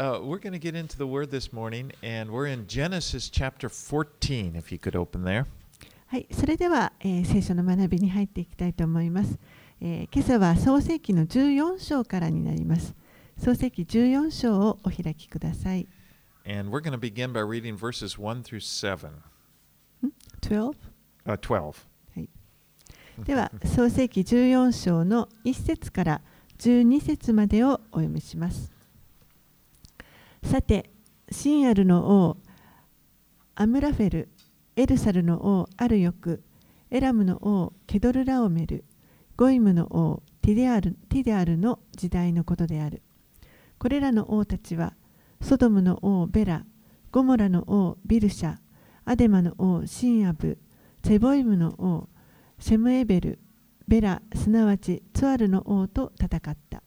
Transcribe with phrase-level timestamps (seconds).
[0.00, 3.68] Uh, we're going to get into the Word this morning, and we're in Genesis chapter
[3.68, 5.44] 14, if you could open there.
[6.06, 9.36] はい、それでは、えー聖書の学びに入っていきたいと思います。
[9.80, 12.94] えー今朝は創世記の14章からになります。
[13.38, 15.88] 創世記14章をお開きください。
[16.46, 19.10] And we're going to begin by reading verses 1 through 7.
[20.40, 20.76] 12?
[21.26, 21.74] Uh, 12.
[23.24, 26.20] では、創世記14章の1節から
[26.60, 28.77] 12節までをお読みします。
[30.42, 30.90] さて、
[31.30, 32.36] シンアルの王、
[33.54, 34.28] アムラフェル、
[34.76, 36.42] エルサルの王、アルヨク、
[36.90, 38.84] エラムの王、ケドルラオメル、
[39.36, 43.02] ゴイムの王、ティデアルティデアルの時代のことである。
[43.78, 44.94] これらの王たちは、
[45.42, 46.64] ソドムの王、ベラ、
[47.10, 48.56] ゴモラの王、ビルシャ、
[49.04, 50.58] アデマの王、シンアブ、
[51.04, 52.08] セボイムの王、
[52.58, 53.38] シェムエベル、
[53.86, 56.82] ベラ、すなわちツアルの王と戦った。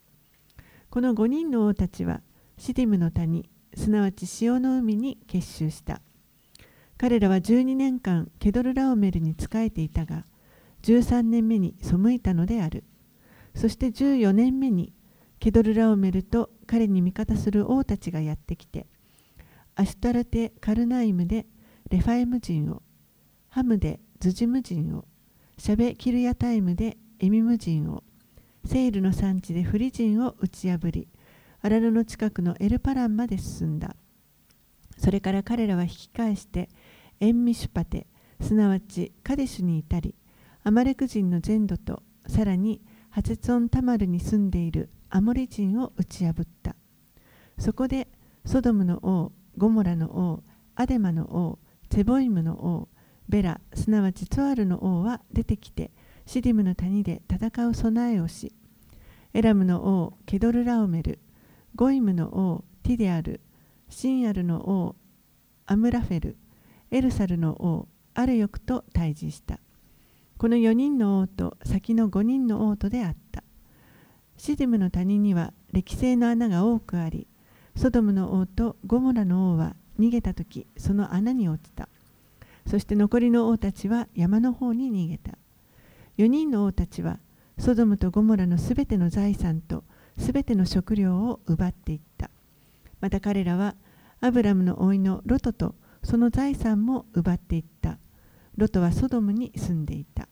[0.89, 2.21] この5人の王たちは
[2.61, 5.99] シディムの谷、すなわち潮の海に結集した。
[6.95, 10.27] 彼らは12年間ケドルラオメルに仕えていたが、
[10.83, 12.83] 13年目に背いたのである。
[13.55, 14.93] そして14年目に
[15.39, 18.85] ケドルラオメルと彼に味方する王たちがやってきて、
[19.73, 21.47] アシュタラテ・カルナイムで
[21.89, 22.83] レファエム人を、
[23.49, 25.05] ハムでズジム人を、
[25.57, 28.03] シャベキルヤタイムでエミム人を、
[28.65, 31.07] セイルの産地でフリ人を打ち破り、
[31.61, 33.95] アラルの近くのエルパランまで進んだ。
[34.97, 36.69] それから彼らは引き返して、
[37.19, 38.07] エンミシュパテ、
[38.39, 40.15] すなわちカデシュに至り、
[40.63, 46.75] アマレク人の全土と、さらにハツツォンタマルに住んでいるアモリ人を打ち破った。
[47.59, 48.07] そこで、
[48.45, 50.43] ソドムの王、ゴモラの王、
[50.75, 51.59] アデマの王、
[51.91, 52.89] セボイムの王、
[53.29, 55.91] ベラ、すなわちツアルの王は出てきて、
[56.25, 58.53] シディムの谷で戦う備えをし、
[59.33, 61.19] エラムの王、ケドルラオメル、
[61.73, 63.39] ゴイムの王、ティデアル、
[63.89, 64.95] シンアルの王、
[65.65, 66.37] アムラフェル、
[66.91, 69.59] エルサルの王、アルヨクと対峙した。
[70.37, 73.43] この4人の王と先の5人の王とであった。
[74.35, 77.27] シディムの谷には歴星の穴が多くあり、
[77.77, 81.87] ソドムの王とゴモラの王は逃げたとき、その穴に落ちた。
[82.67, 85.37] そして残りの王たちは山の方に逃げた。
[86.17, 87.19] 4人の王たちは
[87.57, 89.85] ソドムとゴモラのすべての財産と
[90.17, 92.29] すべての食料を奪っていった。
[92.99, 93.75] また彼らは
[94.19, 97.97] アブラムの甥のロトとその財産も奪っていった。
[98.57, 100.27] ロトはソドムに住んでいた。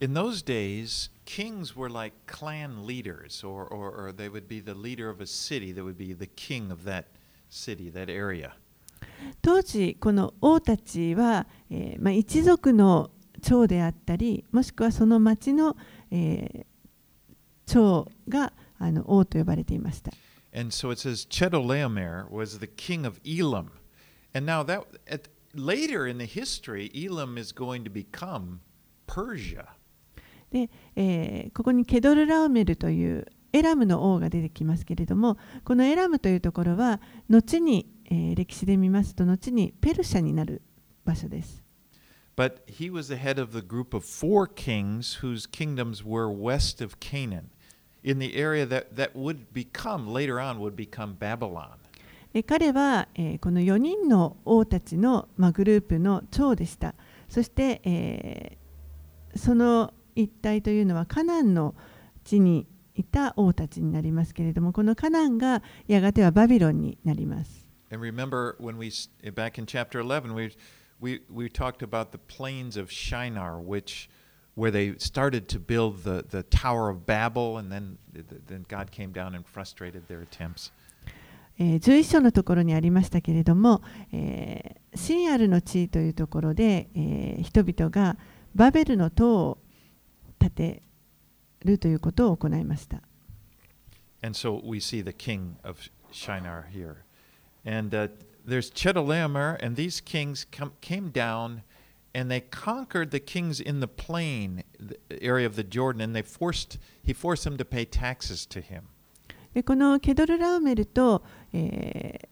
[0.00, 4.74] In those days, kings were like clan leaders, or, or, or they would be the
[4.74, 7.04] leader of a city that would be the king of that
[7.48, 8.52] city, that area.
[9.40, 13.10] 当時この王たちは、えーまあ、一族の
[13.42, 15.76] 長であったりもしくはその町の、
[16.10, 16.66] えー
[17.66, 20.12] 長があの王と呼ばれていました。
[20.56, 23.72] And so it says Chedorlaomer was the king of Elam.
[24.32, 28.60] And now that at, later in the history, Elam is going to become
[29.06, 29.66] Persia.
[30.50, 40.62] で、えーここにケドルラオメルというエラムの王が出てきますけれどもこのエラムというところは後に、えー歴史で見ますと後にペルシャになる
[41.04, 41.62] 場所です。
[42.36, 46.98] But he was the head of the group of four kings whose kingdoms were west of
[46.98, 47.50] Canaan,
[48.04, 51.78] in the area that, that would become later on would become Babylon.
[52.46, 56.94] 彼は、えー、この4人の王たちの、ま、グループの長でした。
[57.28, 61.76] そして、えー、その一帯というのはカナンの
[62.24, 62.66] 地に
[62.96, 67.68] いた王たちになりますけれども、このカナンがやがてはバビロンになります。
[67.90, 68.56] 11,
[70.34, 70.50] we,
[71.00, 71.48] we, we
[74.55, 77.97] where they started to build the, the Tower of Babel, and then,
[78.47, 80.71] then God came down and frustrated their attempts.
[81.61, 83.81] えー11章のところにありましたけれども、
[84.13, 88.17] えーシンアルの地というところで、えー人々が
[88.55, 89.57] バベルの塔を
[90.39, 90.83] 建て
[91.63, 93.01] るということを行いました。
[94.21, 95.77] And so we see the king of
[96.11, 97.03] Shinar here.
[97.65, 98.07] And uh,
[98.45, 101.61] there's Chedorlaomer, and these kings come, came down
[102.14, 106.22] and they conquered the kings in the plain the area of the Jordan, and they
[106.22, 108.84] forced he forced them to pay taxes to him.
[109.52, 111.22] でこのケドルラウメルと、
[111.52, 112.28] えー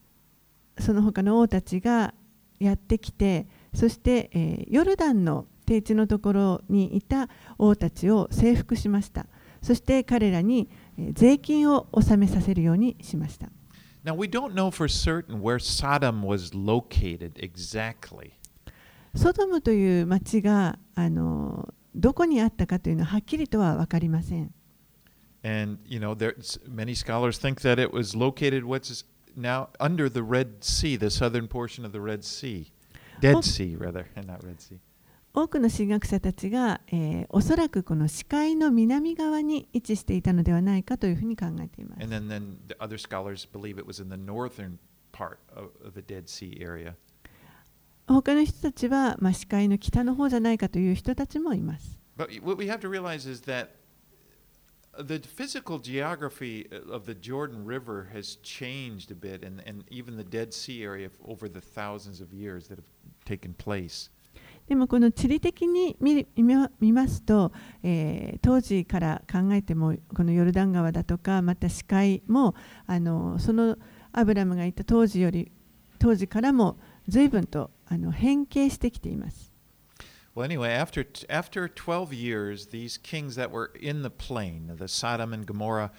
[0.79, 2.15] その他の王たちが
[2.59, 3.45] やってきて
[3.75, 9.27] そして、えーヨルダンの低地のところにいた王たちを征服しました
[9.61, 13.49] そして彼らに、えー税金を納めさせるようにしました
[14.03, 18.31] Now we don't know for certain where Sodom was located exactly.
[19.15, 24.51] ソドムという町があのどこにあったかというのははっきりとは分かりません
[25.45, 29.03] And, you know, there's many scholars think that it was located what's
[29.35, 32.71] now under the Red Sea, the southern portion of the Red Sea.
[33.19, 33.41] Dead Oh.
[33.41, 34.79] Sea, rather, and not Red Sea.
[35.33, 42.15] 多くの神学者たちが、えーおそらくこの視界の南側に位置していたのではないかというふうに考えています And。
[42.15, 44.77] then, then the other scholars believe it was in the northern
[45.11, 46.95] part of, of the Dead Sea area.
[48.05, 51.99] 他の人たちは、まあ、視界の北の方じゃないかという人たちもいます。
[52.17, 53.69] But what we have to realize is that
[54.97, 60.23] the physical geography of the Jordan River has changed a bit, and, and even the
[60.23, 62.85] Dead Sea area over the thousands of years that have
[63.25, 64.11] taken place.
[64.67, 66.25] でもこの地理的に見
[66.79, 67.51] 見ますと、
[67.83, 73.77] えー当時から考えてもこのヨルダン川だとかまた視界もあのその
[74.11, 75.51] アブラムがいた当時より
[75.99, 76.77] 当時からも
[77.07, 79.51] 随分とあの変形してきています。
[80.35, 85.45] Well, anyway, after, after 12 years, these kings that were in the plain, the Sodom and
[85.45, 85.91] Gomorrah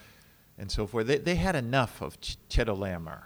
[0.59, 3.21] and so forth, they, they had enough of Ch- Chedorlaomer.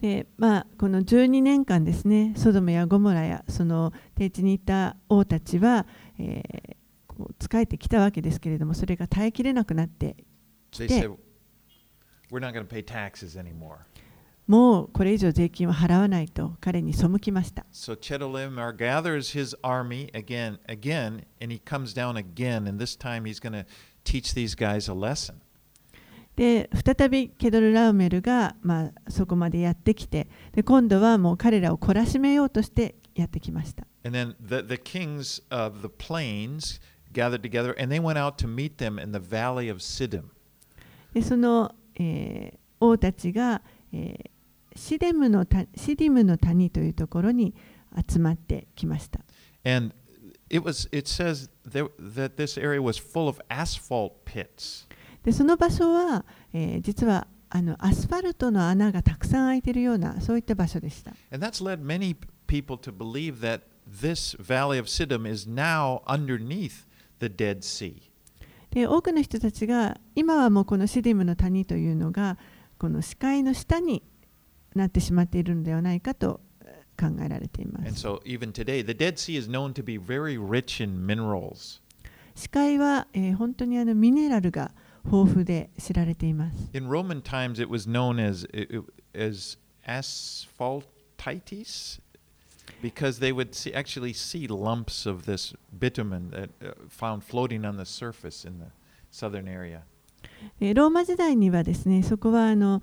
[0.00, 5.86] でまあ、この12年間ですね、ソドムやゴモラやその低地にいた王たちは、
[6.18, 6.76] えー
[7.14, 10.16] こう仕えてきたわけですけれども、それが耐えきれなくなって
[10.70, 11.16] き They て said,
[12.30, 13.80] We're not going to pay taxes anymore.
[14.52, 17.64] もうこれ以上税金は払わないと彼に背きました。
[17.72, 23.40] So Chedorlaomer gathers his army again, again, and he comes down again, and this time he's
[23.40, 23.64] going to
[24.04, 25.36] teach these guys a lesson.
[26.36, 33.86] で再びケドル・ラウメルが、まあ、そこまでやってきてで今度はもう彼らを懲らしめようとしてやってきました。
[34.04, 36.78] And then the, the kings of the plains
[37.14, 40.24] gathered together, and they went out to meet them in the valley of Siddim.
[41.14, 43.62] でその、えー王たちが、
[43.92, 44.31] えー
[44.76, 47.54] シデムのたシディムの谷というところに
[48.08, 49.20] 集まってきました。
[49.64, 49.94] And
[50.50, 54.86] it was it says there, that this area was full of asphalt pits.
[55.22, 61.12] でその場所は、えー実はあのアスファルトの穴がたくさん開いているようなそういった場所でした。
[61.30, 62.16] And that's led many
[62.46, 66.86] people to believe that this valley of Siddim is now underneath
[67.20, 68.10] the Dead Sea.
[68.70, 72.38] で多くの人たちが今はもうこのシディムの谷というのが
[72.78, 74.02] この視界の下に
[74.74, 78.06] なってしまっているのではないかとえー考えられています。
[78.06, 78.20] so
[78.52, 78.82] today.
[82.34, 84.72] 視界は、えー本当にあのミネラルが
[85.04, 86.70] 豊富で知られています。
[86.72, 88.46] In Roman times, it was known as
[89.14, 92.00] as asphaltites
[92.80, 97.76] because they would see, actually see lumps of this bitumen that uh, found floating on
[97.76, 98.66] the surface in the
[99.10, 99.82] southern area.
[100.58, 102.82] でローマ時代にはですねそこはあの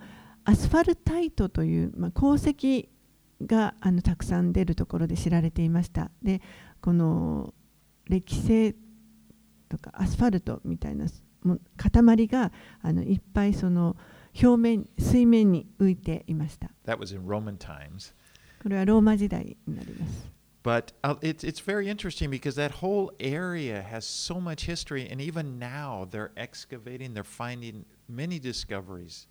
[0.50, 2.90] アスファルタイトという、まあ、鉱石
[3.46, 6.10] があのたくさん出るところで知られていました。
[6.24, 6.42] で
[6.82, 7.54] この
[8.06, 8.74] 歴星
[9.70, 11.06] とかアスファルトみたいな
[11.44, 12.52] も塊が
[12.82, 13.96] あのいっぱいその
[14.42, 16.72] 表面水面に浮いていました。
[16.88, 18.16] That was in Roman times.
[18.64, 20.32] これはローマ時代になります。
[20.64, 25.60] But uh, it's, it's very interesting because that whole area has so much history, and even
[25.60, 29.29] now they're excavating, they're finding many discoveries.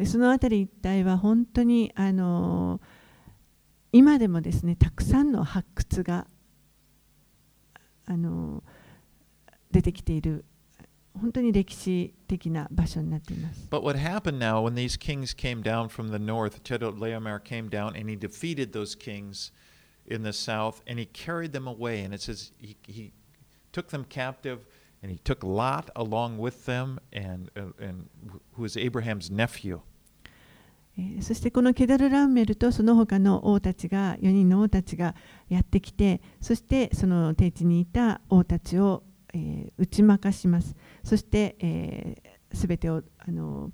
[0.00, 2.80] でその辺り一帯は本当にあの
[3.92, 6.26] 今でもですねたくさんの発掘が
[8.06, 8.64] あの
[9.70, 10.46] 出てきている
[11.20, 13.68] 本当に歴史的な場所になっています。
[13.70, 18.08] But what happened now when these kings came down from the north, Chedorlaomer came down and
[18.08, 19.52] he defeated those kings
[20.06, 22.02] in the south and he carried them away.
[22.02, 23.12] And it says he, he
[23.70, 24.64] took them captive
[25.02, 28.08] and he took Lot along with them, and, uh, and
[28.52, 29.80] who is Abraham's nephew.
[30.98, 35.14] えーそしてこのケダル・ランメルとその他の王たちが4人の王たちが
[35.48, 39.02] やってきてそしてその低地にいた王たちを、
[39.34, 43.70] えー打ち負かしますそして、えー、全てをあの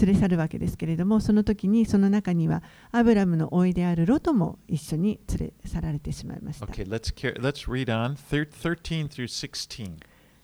[0.00, 2.62] 連れ去るわけですけれどもその時にその中には
[2.92, 9.96] アブラムの甥いであるロトも一緒に連れ去られてしまいました Okay, let's, let's read on thir- 13 through 16.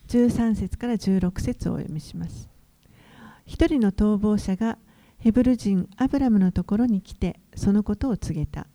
[0.09, 2.49] 13節から16節をお読みします。
[3.45, 4.79] 一人の逃亡者が
[5.27, 8.69] ヘブル人アブラムのところに来てそのことを告げた。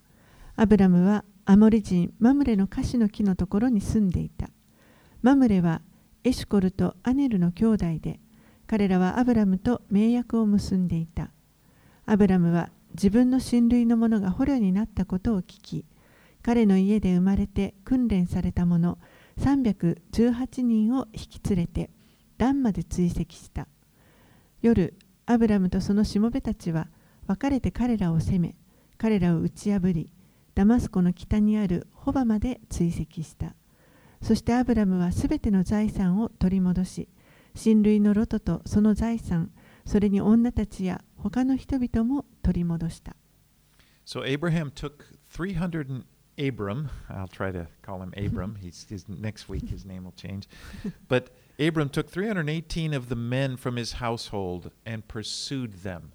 [0.58, 4.50] アブラムはアモリ人マムレのカシの木のところに住んでいた。
[5.22, 5.82] マムレは
[6.26, 8.20] エシュコルとアネルの兄弟で
[8.68, 11.32] 彼らはアブラムと盟約を結んでいた。
[12.06, 15.86] アブラムは自分の親類の者が捕虜になったことを聞き
[16.44, 18.98] 彼の家で生まれて訓練された者
[19.40, 21.92] 318人を引き連れて
[22.38, 23.70] ダンまで追跡した
[24.62, 24.94] 夜
[25.32, 26.88] アブラムとそのしもべたちは
[27.28, 28.56] 別れて彼らを攻め
[28.98, 30.12] 彼らを打ち破り
[30.54, 33.56] ダマスコの北にあるホバまで追跡した
[34.22, 37.10] そしてアブラムはすべての財産を取り戻し
[37.56, 39.52] 親類のロトとその財産、
[39.86, 43.16] それに女たちや他の人々も取り戻した。
[44.06, 46.06] So Abraham took 300 and
[46.38, 48.56] Abram, I'll try to call him Abram.
[48.62, 50.48] He's, his, next week his name will change.
[51.08, 51.32] But
[51.62, 56.12] Abram took 318 of the men from his household and pursued them.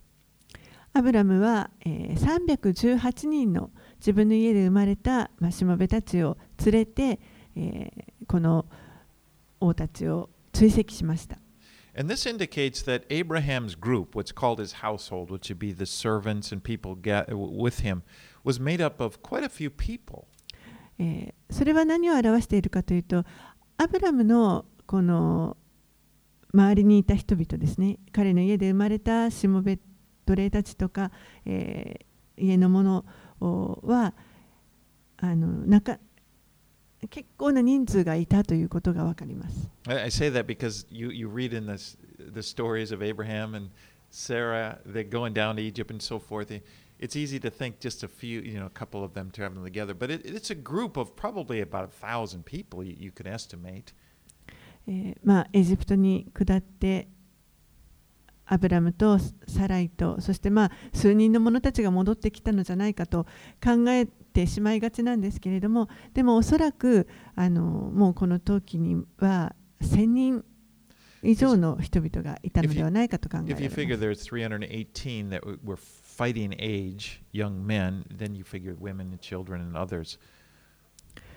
[0.93, 7.21] アブラムは、えー、318人の自分の家で生まれたマシモベたちを連れて、
[7.55, 8.65] えー、この
[9.61, 11.39] 王たちを追跡しました。
[11.97, 16.63] And this indicates that Abraham's group, what's called his household, which would be the servants and
[16.63, 18.03] people with him,
[18.43, 20.25] was made up of quite a few people.
[21.51, 23.25] それは何を表しているかというと、
[23.77, 25.57] アブラムのこの
[26.55, 29.79] 周りにいた人々ですね彼の家で生まれたしもべ
[30.25, 31.11] 奴隷たちとか、
[31.45, 33.05] えー家の者
[33.41, 34.15] は
[35.19, 35.99] あの中
[37.11, 39.69] 結構な人数がいたということが分かります。
[39.87, 43.71] I, say that because you, you read in this, the stories of Abraham and
[44.11, 46.51] Sarah, they're going down to Egypt and so forth.
[46.99, 49.55] It's easy to think just a few, you know, a couple of them to have
[49.55, 53.11] them together, but it, it's a group of probably about a thousand people you, you
[53.13, 53.93] could estimate.
[54.87, 57.09] えまあ、エジプトに下って
[58.47, 63.25] アブラムとサライとそしてまあ数人の者たちが戻ってきたのじゃないかと
[63.63, 70.45] 考えてしまいがちなんですけれどもでもおそらくあのもうこの時には1000人
[71.23, 74.31] 以上の人々がいたのではないかと考えら If れ you ま figure す。
[74.31, 78.45] there's 318 that w- were fighting age, young men, then you.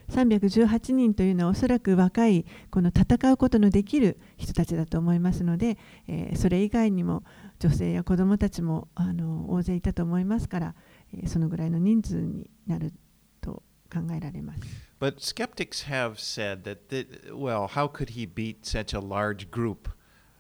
[0.09, 7.23] 318人というのはおそらく若いこの戦うことのできる人たちだと思いますので、えーそれ以外にも
[7.59, 10.75] 女性や子どもたちもあの大勢いたと思いますから、
[11.13, 12.93] えーそのぐらいの人数になる
[13.41, 14.61] と考えられます。
[14.99, 19.89] But skeptics have said that, that, well, how could he beat such a large group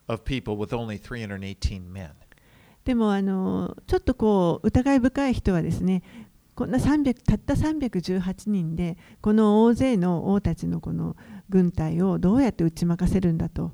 [0.07, 2.11] of people with only 318 men?
[2.85, 6.01] でもあのちょっとこう疑い深い人はですね
[6.59, 11.15] こんな300たった318人でこの大勢の王たちのこの
[11.47, 13.71] 軍隊をどうやって打ち負かせるんだと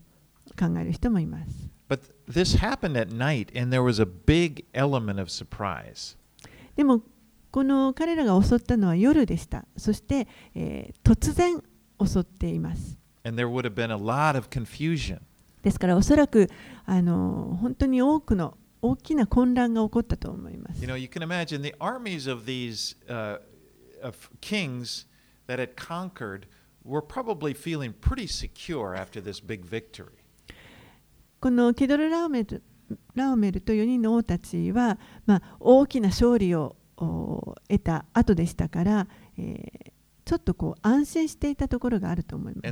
[0.56, 1.68] 考える人もいます。
[1.89, 6.15] But this happened at night, and there was a big element of surprise.
[6.75, 7.01] でも
[7.50, 9.65] この彼らが襲ったのは夜でした。
[9.75, 11.63] そして、えー突然
[12.00, 13.00] 襲っています。
[13.24, 15.22] And there would have been a lot of confusion.
[15.63, 16.51] ですからおそらく
[16.86, 20.88] あの本当に多くの大きな混乱が起こったと思います You。
[20.88, 23.39] know, you can imagine the armies of these uh,
[24.01, 25.08] of kings
[25.48, 26.48] that had conquered
[26.84, 30.12] were probably feeling pretty secure after this big victory.
[31.39, 32.63] このケドルラオメル
[33.15, 42.68] ラオメルと4人の王たちは、まあ、大きな勝利をお得た後でしたから、えーちょっとこう安心していたところがあると思います。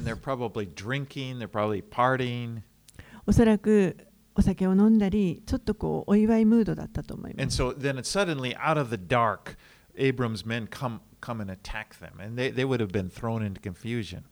[3.25, 3.97] おそらく
[4.35, 7.61] お酒を飲んだり、ちょっとこうお祝いムードだったと思いま And す。
[7.61, 9.57] so then it suddenly, out of the dark,
[9.95, 12.19] Abram's men come, come and attack them.
[12.19, 14.23] And they, they would have been thrown into confusion.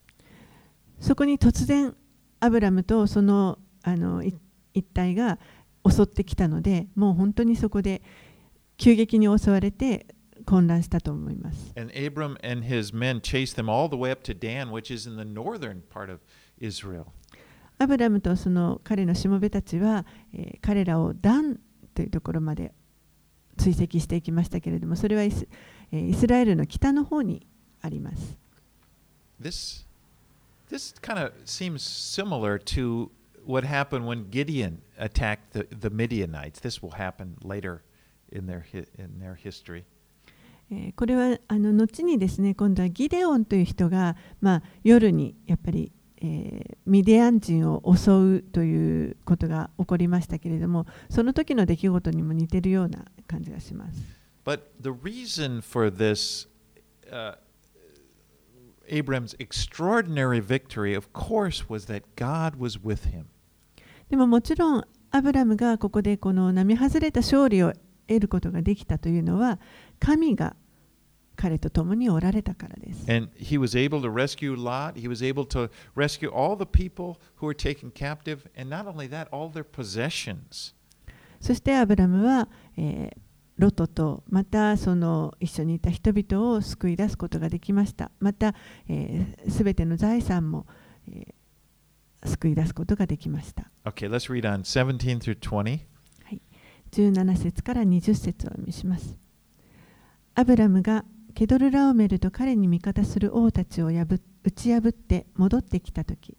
[1.00, 1.96] そこに突然
[2.40, 4.36] アブラムとそのあのい
[4.74, 5.40] 一帯が
[5.90, 8.02] 襲ってきたのでもう本当にそこで
[8.78, 10.06] 急激に襲われて
[10.46, 11.74] 混乱したと思います。
[11.76, 15.18] And Abram and his men chased them all the way up to Dan, which is in
[15.18, 16.20] the northern part of
[16.60, 17.08] Israel.
[17.82, 21.60] アブラムとその彼のしもべたちは、えー彼らをダン
[21.96, 22.74] というところまで
[23.58, 25.48] 追跡していきましたけれどもそれはイス,、
[25.92, 27.48] えーイスラエルの北の方に
[27.82, 28.38] あります。
[29.42, 29.88] This,
[30.70, 33.10] this kind of seems similar to
[33.46, 36.60] what happened when Gideon attacked the, the Midianites.
[36.62, 37.82] This will happen later
[38.32, 38.64] in their,
[39.00, 39.84] in their history.
[40.70, 54.02] えーこれはあの後にですね今度はギデオンという人が、まあ、夜にやっぱり、えーミディアン人を襲うということが起こりましたけれどもその時の出来事にも似てるような感じがします。
[54.44, 56.50] But the reason for this,
[57.10, 57.36] uh,
[58.90, 63.26] Abram's extraordinary victory, of course, was that God was with him.
[64.10, 67.74] でももちろんアブラムがここでこの並外れた勝利を
[68.08, 69.60] 得ることができたというのは
[70.00, 70.56] 神が
[71.42, 73.12] 彼と共におられたからです。
[73.12, 74.94] And he was able to rescue Lot.
[74.94, 78.48] He was able to rescue all the people who were taken captive.
[78.56, 80.76] And not only that, all their possessions.
[81.40, 83.18] そしてアブラムは、えー
[83.58, 88.10] ロトとまたその一緒にいた人々を救い出すことができました。
[88.20, 88.56] また
[88.88, 90.68] えー全ての財産も、
[91.08, 93.72] えー救い出すことができました。
[93.84, 95.80] Okay, let's read on 17 through 20.
[96.92, 99.18] 17節から20節をお読みします。
[100.36, 106.36] アブラムがケドルラオメルと彼に味方する王たちを破打ち破って戻ってきたとき、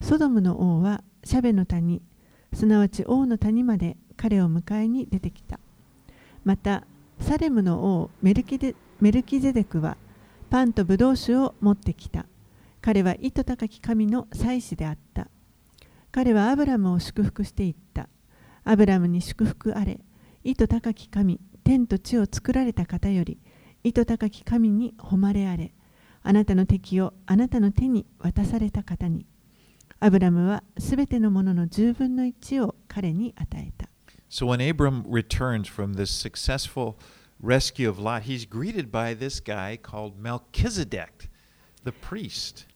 [0.00, 2.02] ソドムの王はシャベの谷
[2.52, 5.60] すなわち王の谷まで彼を迎えに出てきた。
[6.44, 6.84] また
[7.20, 9.96] サレムの王メルキデメルキゼデクは
[10.50, 12.26] パンとブドウ酒を持ってきた。
[12.80, 15.28] 彼は意図高き神の祭司であった。
[16.12, 18.08] 彼はアブラムを祝福していった。
[18.64, 20.00] アブラムに祝福あれ
[20.42, 23.38] 意図高き神天と地を作られた方より
[23.86, 25.72] 意図高き神に誉れあれ。
[26.24, 29.26] あなたの敵をあなたの手に渡された方に。
[30.00, 33.88] アブラムはすべてのものの10分の1を彼に与えた。
[34.28, 36.96] So when Abram returns from this successful
[37.40, 41.30] rescue of Lot, he's greeted by this guy called Melchizedek,
[41.84, 42.66] the priest.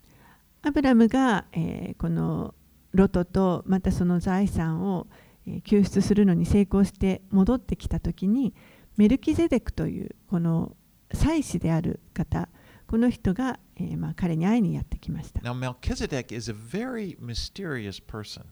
[0.62, 2.55] アブラムが、えーこの
[2.93, 5.09] ロトとまたその財産を、
[5.49, 8.55] えー救出するのに成功して戻ってきた時に
[8.97, 10.76] メルキゼデクというこの
[11.12, 12.49] 祭司である方
[12.87, 18.45] この人が、えーまあ、彼に会いにやってきました Now, Melchizedek is a very mysterious person.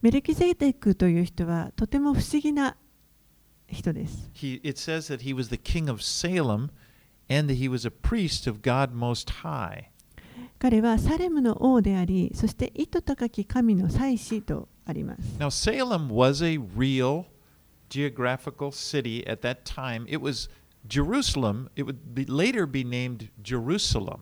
[0.00, 2.76] メルキゼデクという人はとても不思議な
[3.66, 6.70] 人です He, it says that he was the king of Salem
[7.28, 9.90] and that he was a priest of God Most High.
[10.58, 17.24] 彼はサレムの王でありそして意図高き神の祭司とあります Now, Salem was a real
[17.88, 20.06] geographical city at that time.
[20.08, 20.48] It was
[20.86, 21.68] Jerusalem.
[21.76, 24.20] It would be, later be named Jerusalem.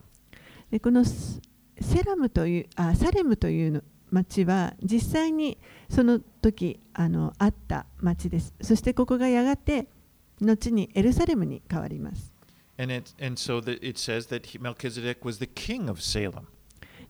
[0.71, 1.41] でこのス
[1.81, 5.59] セラムというあサレムというの町は実際に
[5.91, 9.89] その時あのあった町ですそしてここがやがて
[10.41, 12.33] 後にエルサレムに変わります
[12.79, 16.47] And it, and so that it says that he, Melchizedek was the king of Salem.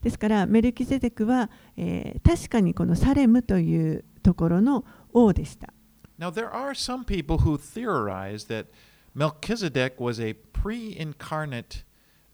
[0.02, 5.73] ですからメルキゼデクは、えー確かにこのサレムというところの王でした
[6.18, 8.66] Now, there are some people who theorize that
[9.14, 11.85] Melchizedek was a pre incarnate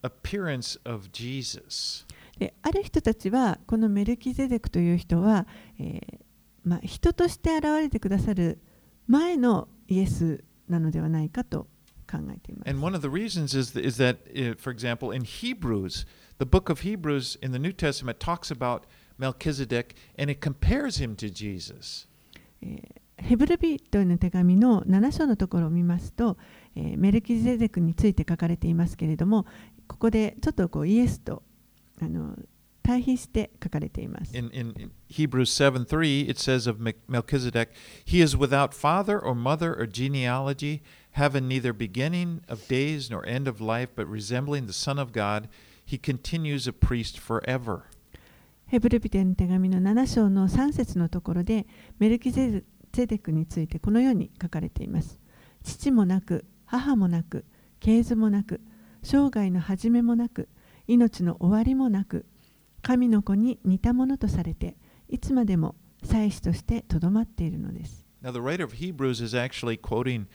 [0.02, 2.06] appearance of Jesus.
[2.38, 5.47] である人たちはこのメルキゼデクという人は、
[5.80, 6.18] えー
[6.62, 8.61] まあ、人として現れてくださる
[9.08, 11.66] 前のイエスなのではないかと
[12.08, 12.70] 考えています。
[12.70, 16.06] And one of the reasons is, is that, uh, for example, in Hebrews,
[16.38, 18.82] the book of Hebrews in the New Testament talks about
[19.19, 22.06] Melchizedek and it compares him to Jesus.
[22.62, 26.36] えーヘブル人への手紙の7章のところを見ますと、
[26.78, 29.47] えーメルキゼデクについて書かれていますけれども
[29.88, 31.43] ここでちょっとこうイエスと
[32.00, 32.36] あの
[32.82, 34.34] 対比して書かれています。
[34.34, 37.71] In, in, in Hebrews 7 3, it says of Mel- Melchizedek,
[38.06, 40.80] He is without father or mother or genealogy,
[41.12, 45.49] having neither beginning of days nor end of life, but resembling the Son of God.
[45.84, 47.82] He continues a priest forever.
[48.67, 51.67] ヘブル人への手紙の7章の3節のところで
[51.99, 52.62] メルキゼ
[52.93, 55.21] デクについてこのように書かれています。
[55.62, 57.45] 父もなく母もなく
[57.81, 58.61] 系図もなく
[59.02, 60.49] 生涯の始めもなく
[60.87, 62.26] 命の終わりもなく
[62.83, 64.76] 神の子に似たものとされて
[65.09, 68.04] いつまでも祭司としてとどまっているのです。
[68.23, 70.26] Now, the writer of Hebrews is actually quoting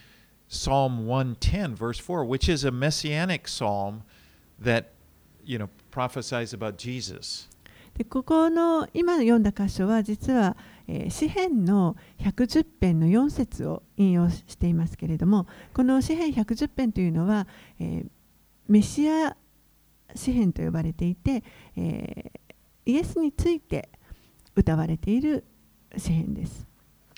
[0.48, 4.02] Psalm 110, verse 4, which is a messianic psalm
[4.60, 4.94] that,
[5.44, 7.50] you know, prophesies about Jesus.
[7.96, 17.48] でここの今読んだ箇所は実は、えー詩編の110編の4節を引用していますけれどもこの詩編110編というのは、
[17.80, 18.08] えー
[18.68, 19.36] メシア
[20.16, 21.44] 詩編と呼ばれていて、
[21.76, 22.40] えー
[22.86, 23.88] イエスについて
[24.56, 25.46] 歌われている
[25.96, 26.68] 詩編です。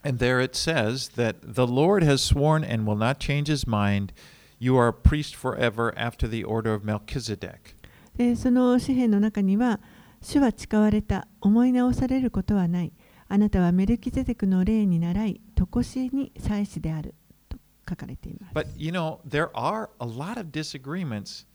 [0.03, 4.13] And there it says that the Lord has sworn and will not change his mind.
[4.59, 7.75] You are a priest forever after the order of Melchizedek.
[8.15, 9.79] でその詩篇の中には
[10.25, 12.91] 「主は誓われた思い直されることはない
[13.27, 17.15] あなたはメルキゼデクの霊に倣い常しえに祭司である」
[17.49, 17.57] と
[17.89, 18.53] 書かれています。
[18.53, 21.45] But you know, there are a lot of disagreements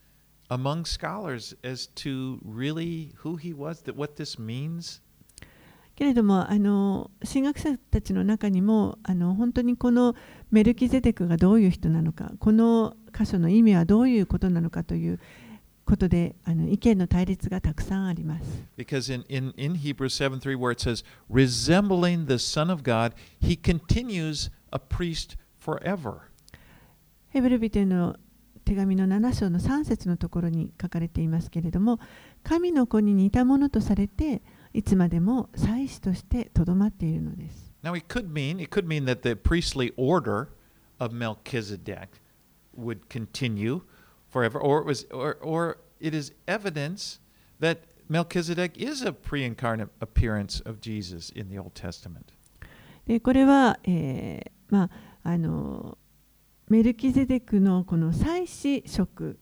[0.48, 5.00] among scholars as to really who he was, that what this means.
[5.94, 10.14] けれどもあの神学者たちの中にもあの本当にこの
[10.50, 15.20] メルキゼデクがどういう人なのかこの箇所の意味はどういうことなのかという
[15.90, 18.44] ことであの意見の対立がたくさんあります。
[18.78, 23.60] Because in, in, in Hebrews 7 3, where it says, resembling the Son of God, he
[23.60, 26.20] continues a priest forever.
[27.30, 28.16] ヘブル人への
[28.64, 31.98] 手紙の7章の3節のところに書かれていますけれども
[32.44, 37.72] 神の子に似たものとされていつまでも祭司としてとどまっているのです。
[37.82, 40.50] Now, it could mean, it could mean that the priestly order
[41.00, 42.20] of Melchizedek
[42.76, 43.80] would continue
[44.30, 47.20] forever, or it was, or, or it is evidence
[47.60, 52.32] that Melchizedek is a pre-incarnate appearance of Jesus in the Old Testament.
[53.06, 55.98] でこれは、えーまあ、あの
[56.68, 59.38] メルキゼデクのこの祭司職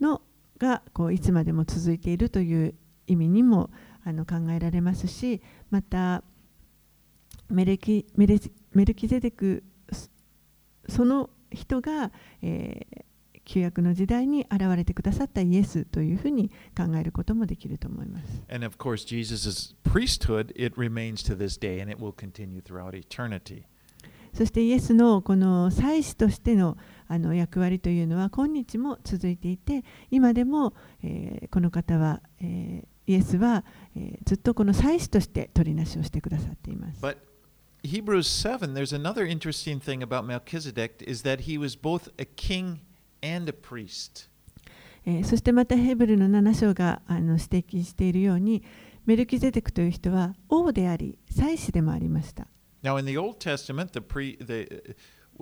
[0.00, 0.22] の
[0.58, 2.74] がこういつまでも続いているという
[3.06, 3.70] 意味にも
[4.04, 6.22] あの考えられますしまた
[7.48, 8.38] メルキメレ
[8.72, 9.64] メルキゼデク
[10.88, 13.04] その人が、えー、
[13.50, 18.44] 旧約の時代に現れてくださったイエスというふうに考えることもできると思います。
[18.48, 23.64] And of course, Jesus' priesthood, it remains to this day and it will continue throughout eternity.
[24.32, 26.76] そしてイエスのこの祭司としての
[27.08, 33.64] あの役割というのは今日も続いていて今でも、えー、この方は、えー、イエスは、
[33.96, 37.04] えー、ずっとこの祭司として取りなしをしてくださっています。
[37.04, 37.16] But
[37.82, 42.78] Hebrews 7, there's another interesting thing about Melchizedek is that he was both a king
[43.21, 44.29] and a priest.
[45.05, 48.63] えー、そしてまたヘブルの7章があの指摘しているように
[49.05, 52.47] メルキゼデクという人は王であり祭司でもありました。
[52.83, 54.95] Now in the Old Testament, the pre, the,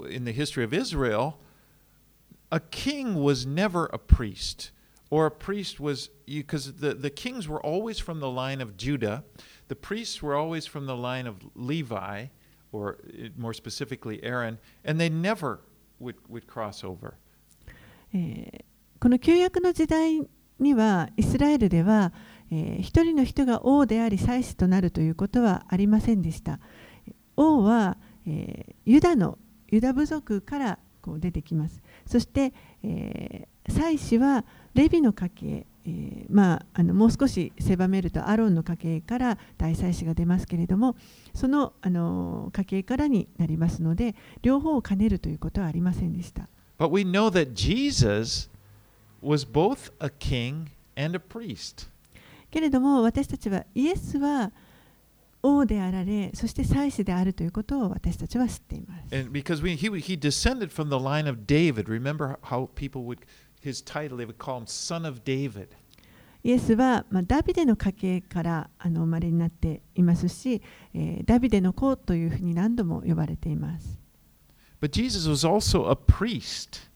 [0.09, 1.35] in the history of Israel,
[2.51, 4.71] a king was never a priest,
[5.09, 9.23] or a priest was because the, the kings were always from the line of Judah,
[9.67, 12.27] the priests were always from the line of Levi,
[12.71, 12.97] or
[13.37, 15.61] more specifically Aaron, and they never
[15.99, 17.17] would, would cross over.
[18.12, 18.64] えー、
[19.00, 20.20] この旧約の時代
[20.60, 22.12] にはイスラエルでは、
[22.50, 26.58] えー、一人の人が王であり祭司となるということはありませんでした。
[27.36, 29.38] 王は、えー、ユダの
[29.70, 31.82] ユダ部族からこう出てきます。
[32.06, 34.44] そして、えー、祭司は
[34.74, 40.96] レビの家系、えーまあ、あのもう少し狭めるとアロンの家系から大祭司が出ますけれども
[41.34, 46.48] そのあの家系からになりますので両方を兼ねるということはありませんでした。
[46.78, 48.48] But we know that Jesus
[49.20, 51.88] was both a king and a priest.
[52.50, 54.52] けれども私たちはイエスは
[55.42, 59.14] 王であられ、そして祭司であるということを私たちは知っています。
[59.14, 63.18] And because we, he, he descended from the line of David, remember how people would,
[63.60, 65.68] his title, they would call him Son of David.
[66.44, 70.62] イエスは、まあ、ダビデの家系からあの生まれになっていますし、
[70.94, 73.98] えー、ダビデの子というふうに何度も呼ばれています。
[74.80, 76.88] But Jesus was also a priest.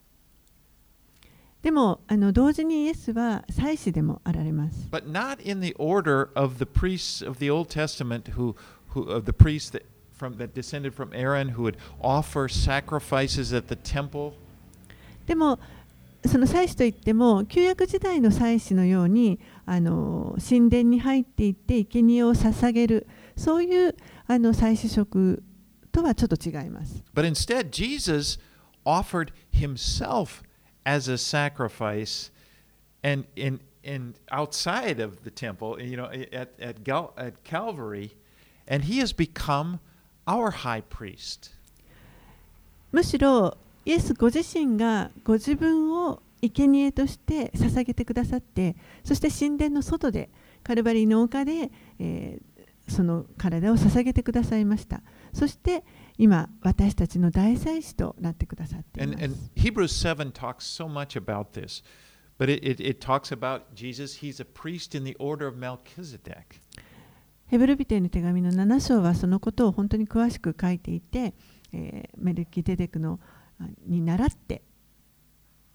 [1.62, 4.88] でもあの同時にイエスは祭司でもあられます。
[4.90, 8.56] But not in the order of the priests of the Old Testament who,
[8.94, 13.68] who of the priests that, from, that descended from Aaron who would offer sacrifices at
[13.68, 14.32] the temple.
[15.26, 15.60] でも
[16.26, 25.42] その祭司といっても旧約時代の祭司のようにあの神殿に入っていって生贄を捧げるそういうあの祭司職
[25.92, 27.02] とはちょっと違います。
[27.14, 28.38] But instead, Jesus
[28.84, 30.42] offered himself
[30.84, 32.32] as a sacrifice
[33.02, 38.12] and in in outside of the temple, you know, at at, Gal, at Calvary,
[38.66, 39.78] and he has become
[40.26, 41.52] our high priest.
[42.90, 50.28] むしろイエスご自身がご自分を生贄として捧げてくださってそして神殿の外で
[50.62, 55.02] カルバリーの丘で、えー、その体を捧げてくださいました
[55.32, 55.84] そして
[56.18, 59.24] 今私たちの大祭司となってくださっています。
[59.24, 61.82] And, and Hebrews 7 talks so much about this,
[62.38, 66.60] but it, it, it talks about Jesus, he's a priest in the order of Melchizedek.
[67.46, 71.34] ヘブルビテの手紙の7章はそのことを本当に詳しく書いていて、
[71.72, 73.20] えー、メルキデデクの
[73.86, 74.62] に倣って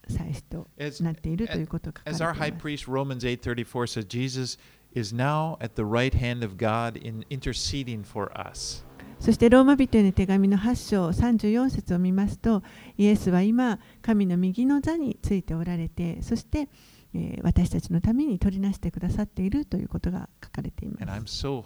[0.10, 0.68] 祭司と
[1.02, 2.40] なっているということが書かれています。
[2.40, 4.58] As our high priest Romans 8:34 says, Jesus
[4.94, 8.84] is now at the right hand of God in interceding for us.
[9.20, 12.64] そしてローマ人への手紙の8章34節を見ますと
[12.98, 16.70] イエスは今神の右の座についておられてそして、
[17.14, 21.46] えー、私たちのために取りなしてくださっているということが書かれています。
[21.46, 21.66] So、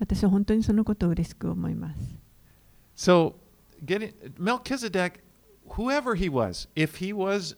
[0.00, 2.00] 私は本当にそのことを嬉しく思います。
[2.96, 3.34] So,
[3.84, 5.20] getting, Melchizedek,
[5.68, 7.56] whoever he was, if he was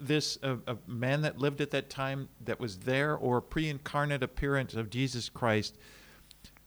[0.00, 4.22] this a, a man that lived at that time that was there or a pre-incarnate
[4.22, 5.76] appearance of Jesus Christ,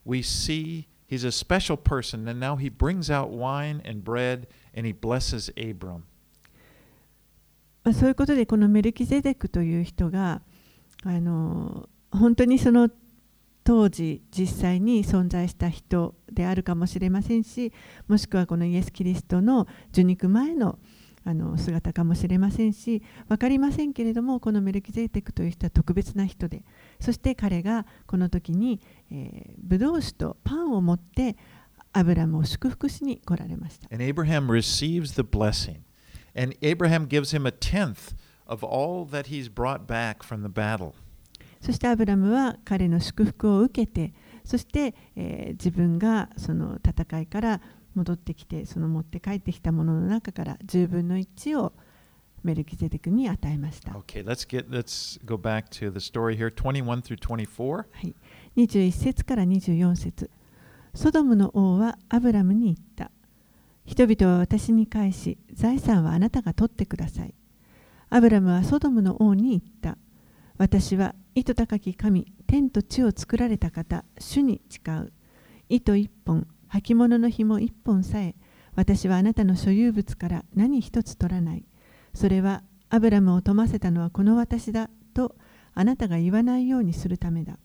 [0.08, 4.88] we see he's a special person, and now he brings out wine and bread and
[4.88, 6.04] he blesses Abram.
[7.94, 10.42] そういうことでこのメルキゼデクという人が
[11.04, 12.90] あの本当にその
[13.64, 17.72] 当時実際に存在した人であるかもしれませんし
[18.10, 20.80] もしくはこのイエス・キリストの受肉前の
[21.28, 26.64] あの姿かもしれませんし分かりませんけれどもこのメルキゼーテクという人は特別な人で
[27.02, 31.38] そして彼がこの時に、えー、ブドウ酒とパンを持って
[31.94, 33.88] アブラムを祝福しに来られました。
[33.92, 35.80] And Abraham receives the blessing.
[36.36, 38.16] And Abraham gives him a tenth
[38.46, 40.94] of all that he's brought back from the battle.
[41.62, 47.62] そしてアブラムは彼の祝福を受けてそして、えー、自分がその戦いから
[47.96, 51.74] 戻ってきてその持って帰ってきたものの中から10分の1を
[52.44, 53.92] メルキゼデクに与えました。
[53.92, 57.76] Okay, let's get let's go back to the story here 21 through 24.
[57.76, 58.16] はい、
[58.56, 60.30] 21節から24節
[60.94, 63.12] ソドムの王はアブラムに言った。
[63.86, 67.34] 人々は私に返し、財産はあなたが取ってください。
[68.10, 69.98] アブラムはソドムの王に言った。
[70.58, 75.14] 私は糸高き神、天と地を作られた方、主に誓う。
[75.70, 78.36] 糸一本、履物の紐一本さえ、
[78.76, 81.66] 私はあなたの所有物から何一つ取らない。
[82.18, 85.36] それはアブラムを富ませたのはこの私だと
[85.76, 87.60] あなたが言わないようにするためだ。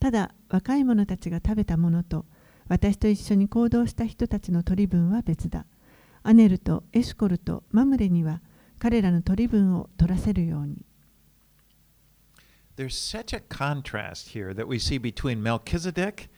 [0.00, 2.26] ただ若い者たちが食べたものと
[2.66, 5.66] 私と一緒に行動した人たちの取り分は別だ。
[6.24, 8.42] アネルとエシュコルとマムレには
[8.80, 10.84] 彼らの取り分を取らせるように。
[12.76, 16.28] There's such a contrast here that we see between Melchizedek,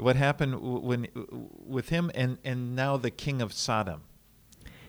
[0.00, 1.10] what happened when,
[1.68, 4.00] with him, and, and now the king of Sodom.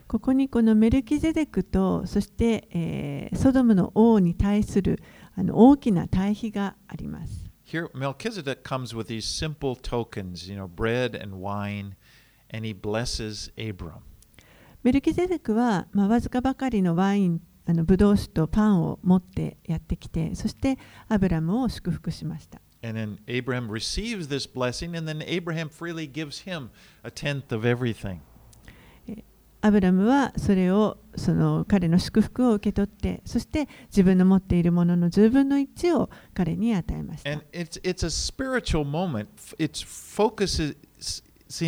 [0.08, 5.02] ここにこのメルキゼデクとそして、えーソドムの王に対する
[5.36, 7.46] あの大きな対比があります。
[7.66, 11.96] Here, Melchizedek comes with these simple tokens, you know, bread and wine,
[12.54, 14.02] and he blesses Abram.
[14.84, 20.78] メルキゼデクは、まあ、わずかばかりのワインあのブドウ酒とパンを持ってやってきてそして
[21.10, 22.62] アブラムを祝福しました。
[22.84, 26.70] And then Abram receives this blessing, and then Abraham freely gives him
[27.04, 28.20] a tenth of everything.
[29.66, 37.32] アブラムはそれをその彼の祝福を受け取ってそして自分の持っているものの10分の1を彼に与えました。
[37.32, 39.26] It's it's a spiritual moment.
[39.58, 40.76] It's focusing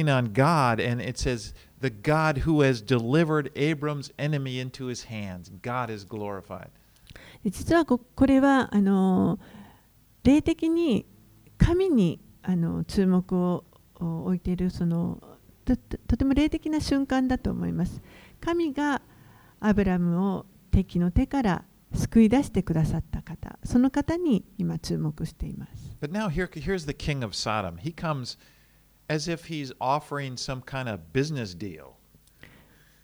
[0.09, 5.51] on God, and it says the God who has delivered Abram's enemy into his hands.
[5.63, 6.69] God is glorified.
[7.43, 9.39] で実はここれはあの
[10.23, 11.07] 霊的に
[11.57, 13.63] 神にあの注目を
[13.95, 15.17] お置いているその
[15.75, 18.01] とても霊的な瞬間だと思います。
[18.39, 19.01] 神が
[19.59, 25.97] アブラムを敵の手から救い出してくださった方、その方に今注目しています。
[25.99, 27.77] But now here here's the king of Sodom.
[27.77, 28.37] He comes
[29.09, 31.97] as if he's offering some kind of business deal.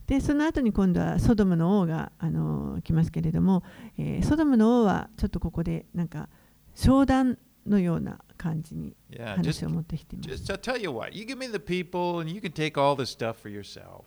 [0.06, 3.64] でその後に今度はソドムの王があの来ますけれども、
[3.98, 6.30] えーソドムの王はちょっとここでなんか
[6.76, 10.30] 商談のような感じに Yeah, 話 just を持ってきています。
[10.30, 11.12] just I'll tell you what.
[11.14, 14.04] You give me the people, and you can take all the stuff for yourself.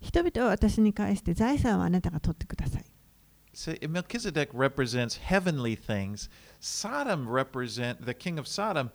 [0.00, 2.84] 人々は私に返して財産はあなたが取ってください。
[3.54, 6.30] So Melchizedek represents heavenly things.
[6.60, 8.90] Sodom represent the king of Sodom.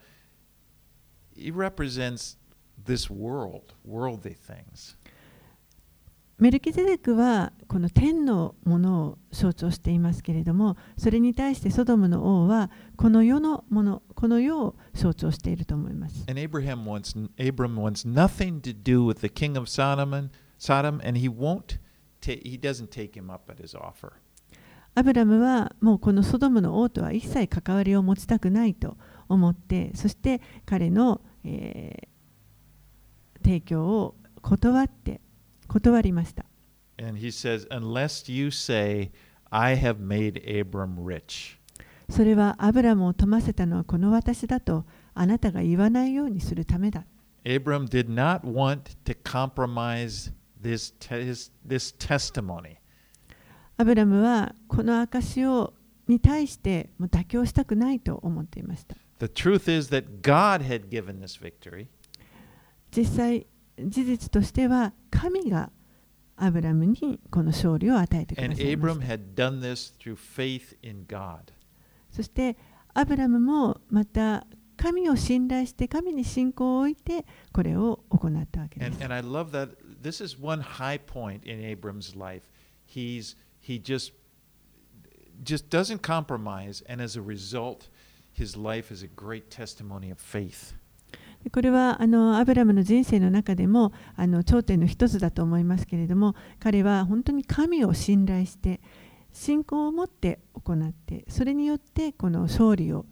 [1.36, 2.38] He represents
[2.84, 4.96] this world, worldly things.
[6.39, 16.26] メルキゼデクはこの天のものを象徴していますけれどもそれに対してソドムの王はこの世のものこの世を象徴していると思います。
[16.30, 21.28] And Abraham wants Abram wants nothing to do with the king of Sodom Sodom, and he
[21.28, 21.80] won't.
[22.19, 24.13] Ta- he doesn't take him up at his offer.
[24.95, 28.97] アブラムはもうこのソドムの王とは一切関わりを持ちたくないと
[29.30, 32.08] 思ってそして彼の、えー
[33.43, 35.21] 提供を断って
[35.67, 36.45] 断りました。
[42.10, 47.06] それはアブラムを富ませたのはこの私だとあなたが言わないようにするためだ。
[53.77, 55.73] アブラムはこの証を
[56.08, 58.95] に対してもう妥協したくないと思っていました。
[62.95, 63.47] 実際、
[63.80, 65.72] 事実としては神が
[66.36, 68.94] アブラムにこの勝利を与えてくださいま.
[72.12, 72.58] そして
[72.94, 79.04] アブラムもまた神を信頼して神に信仰を置いてこれを行ったわけです。
[79.04, 82.44] and I love that this is one high point in Abram's life.
[82.86, 84.13] He's he just
[85.44, 87.90] just doesn't compromise, and as a result,
[88.34, 90.74] his life is a great testimony of faith.
[91.43, 98.82] でこれはあのアブラムの人生の中でもあの頂点の一つだと思いますけれども彼は本当に神を信頼して
[99.32, 103.06] 信仰を持って行ってそれによってこの勝利を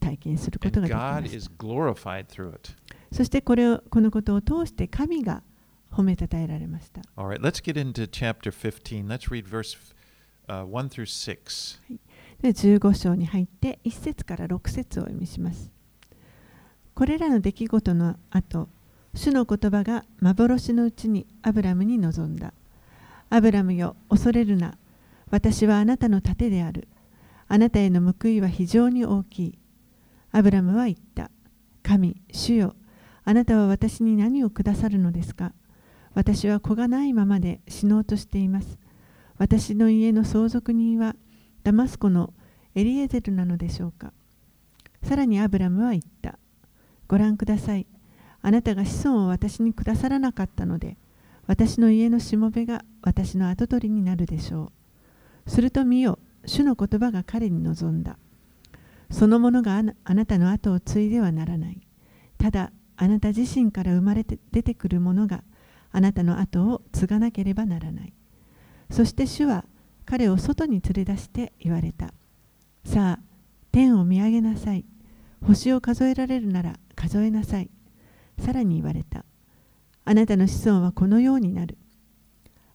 [0.00, 1.38] 体験することができまし.
[3.12, 5.42] そしてこれをこのことを通して神が
[5.92, 9.06] 褒めたたえられました right, let's get into chapter 15.
[9.06, 9.76] Let's read verse
[10.48, 11.80] uh, 1 through 6.
[12.40, 15.70] で15章に入って1節から6節をお読みします
[17.02, 18.68] これらの出来事の後
[19.12, 22.52] 主の言葉が幻のうちにアブラムに臨んだ。
[23.28, 24.78] アブラムよ恐れるな。
[25.28, 26.86] 私はあなたの盾である。
[27.48, 29.58] あなたへの報いは非常に大きい。
[30.30, 31.32] アブラムは言った。
[31.82, 32.76] 神主よ。
[33.24, 35.50] あなたは私に何をくださるのですか？
[36.14, 38.78] 私は子がないままで死のうとしています。
[39.38, 41.16] 私の家の相続人は
[41.64, 42.32] ダマスコの
[42.76, 44.12] エリエゼルなのでしょうか？
[45.02, 46.38] さらにアブラムは言った。
[47.12, 47.86] ご覧ください。
[48.40, 50.96] あなたが子孫を私にくださらなかったので、
[51.46, 54.72] 私の家のしもべが私の跡取りになるでしょ
[55.46, 55.50] う。
[55.50, 58.16] すると見よ、主の言葉が彼に望んだ。
[59.10, 61.86] そのものがあなたの後を継いではならない。
[62.38, 65.44] ただ、あなた自身から生まれて出てくるものが
[65.90, 68.14] あなたの後を継がなければならない。
[68.90, 69.66] そして主は
[70.06, 72.14] 彼を外に連れ出して言われた。
[72.86, 73.22] さあ、
[73.70, 74.86] 天を見上げなさい。
[75.42, 77.68] 星を数えられるなら数えなさい。
[78.38, 79.24] さらに言われた。
[80.04, 81.76] あなたの子孫はこのようになる。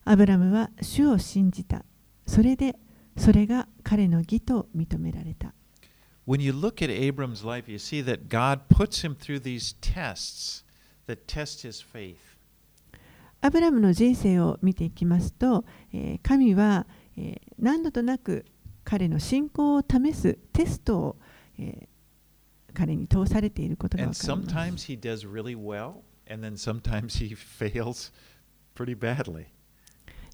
[0.04, 1.86] アブラムは主を信じた。
[2.26, 2.76] それで
[3.16, 5.54] それが彼の義と認められた。
[6.28, 10.66] When you look at Abram's life, you see that God puts him through these tests
[11.08, 12.18] that test his faith.
[13.40, 15.64] アブラムの人生を見ていきますと、
[15.94, 16.86] えー、神は、
[17.16, 18.46] えー、何度となく
[18.84, 21.16] 彼の信仰を試すテストを、
[21.58, 21.97] えー、
[22.78, 24.32] 彼に通されていることが分かります。
[24.32, 28.14] And sometimes he does really well, and then sometimes he fails
[28.76, 29.48] pretty badly.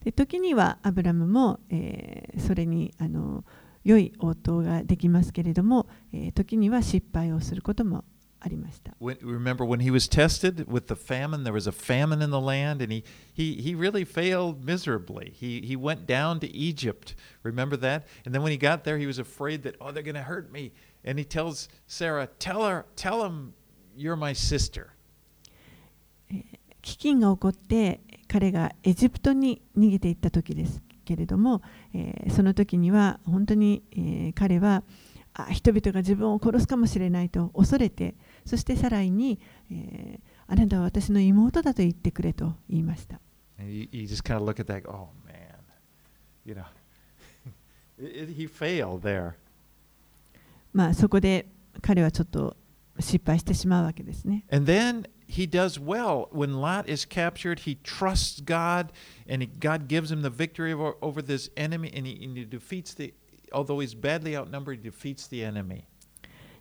[0.03, 3.45] で時にはアブラムも、えー、それにあの
[3.85, 8.03] 良い応答ができますけれども、えー、時には失敗をすることも
[8.41, 8.93] ありました。
[8.99, 12.81] When, remember when he was tested with the famine, there was a famine in the land,
[12.81, 15.31] and he, he, he really failed miserably.
[15.33, 17.15] He, he went down to Egypt.
[17.43, 18.05] Remember that?
[18.25, 20.51] And then when he got there, he was afraid that, oh, they're going to hurt
[20.51, 20.73] me.
[21.05, 23.53] And he tells Sarah, tell her, tell him
[23.95, 24.87] you're my sister.
[26.81, 31.61] 飢饉が起こって彼がエジプトに逃げていった時ですけれども、
[31.93, 34.83] え、その時には本当に、え、彼は
[35.33, 39.39] あ人々が自分を殺すかもしれないと恐れてそしてサラに、
[39.71, 43.19] え、あなたは私の妹だと言ってくれと言いました。
[50.73, 51.47] まあそこで
[51.81, 52.57] 彼はちょっと
[52.99, 54.45] 失敗してしまうわけですね。
[54.51, 56.27] And then he does well.
[56.31, 58.91] When Lot is captured, he trusts God
[59.27, 62.45] and he, God gives him the victory over, over this enemy and he, and he
[62.45, 63.13] defeats the,
[63.51, 65.85] although he's badly outnumbered, he defeats the enemy.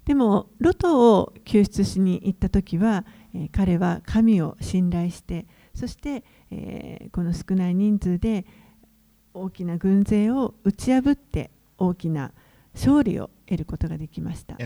[0.04, 8.44] でも、ロトを救出しに行った時は、えー、彼は神を信頼して、そして、えー、この少ない人数で
[9.32, 12.32] 大きな軍勢を打ち破って大きな
[12.74, 14.56] 勝利を得ることができました。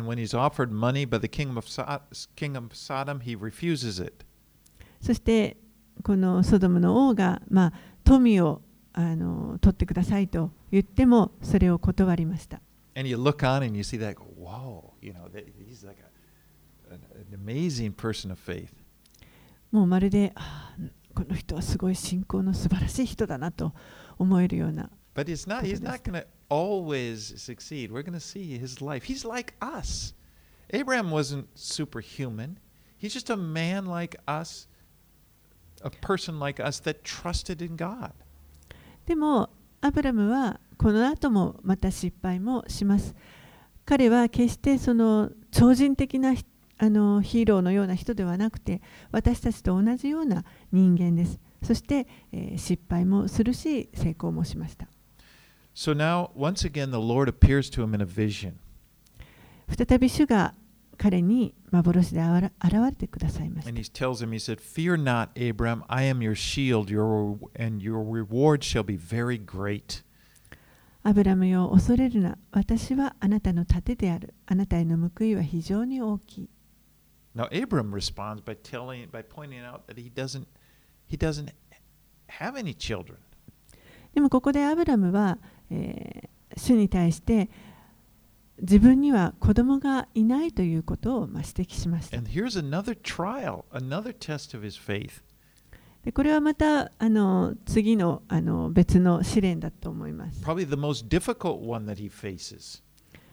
[5.00, 5.56] そして
[6.02, 7.72] このソドムの王が、まあ、
[8.04, 12.60] 富をあの取ってくださいと言ってもそれを断りました。
[19.70, 20.32] もうまるで
[21.14, 23.74] この人はすごい信仰の素晴らしい人だなと
[24.18, 24.90] 思えるような。
[26.48, 27.90] Always succeed.
[27.90, 29.04] We're going to see his life.
[29.04, 30.14] He's like us.
[30.70, 32.58] Abraham wasn't superhuman.
[32.96, 34.66] He's just a man like us,
[35.82, 38.12] a person like us that trusted in God.
[39.06, 43.14] でも、アブラムはこの後もまた失敗もします。
[43.84, 46.34] 彼は決してその超人的な
[46.78, 48.82] あのヒーローのような人ではなくて
[49.12, 51.38] 私たちと同じような人間です。
[51.62, 54.88] そして、えー、失敗もするし成功もしました。
[55.75, 58.59] So now, once again, the Lord appears to him in a vision.
[59.67, 60.53] 再び主が
[60.97, 63.69] 彼に幻で現れてくださいました。
[63.69, 68.03] And he tells him, he said, Fear not, Abram, I am your shield, your, and your
[68.03, 70.03] reward shall be very great.
[71.03, 76.49] アブラムよ恐れるな私はあなたの盾であるあなたへの報いは非常に大きい
[77.35, 80.45] Now Abram responds by telling by pointing out that he doesn't
[81.07, 81.51] he doesn't
[82.27, 83.15] have any children
[84.13, 85.37] でもここでアブラムは、
[85.70, 87.50] えー、主に対して
[88.60, 92.10] 自分には子供がいないということをまあ指摘します。
[96.02, 100.42] でこれはまたあの次の,あの別の試練だと思います。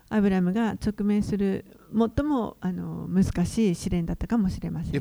[0.10, 1.66] アブラムが直面する
[1.96, 4.94] 最もあの難しい試練だったかもしれません。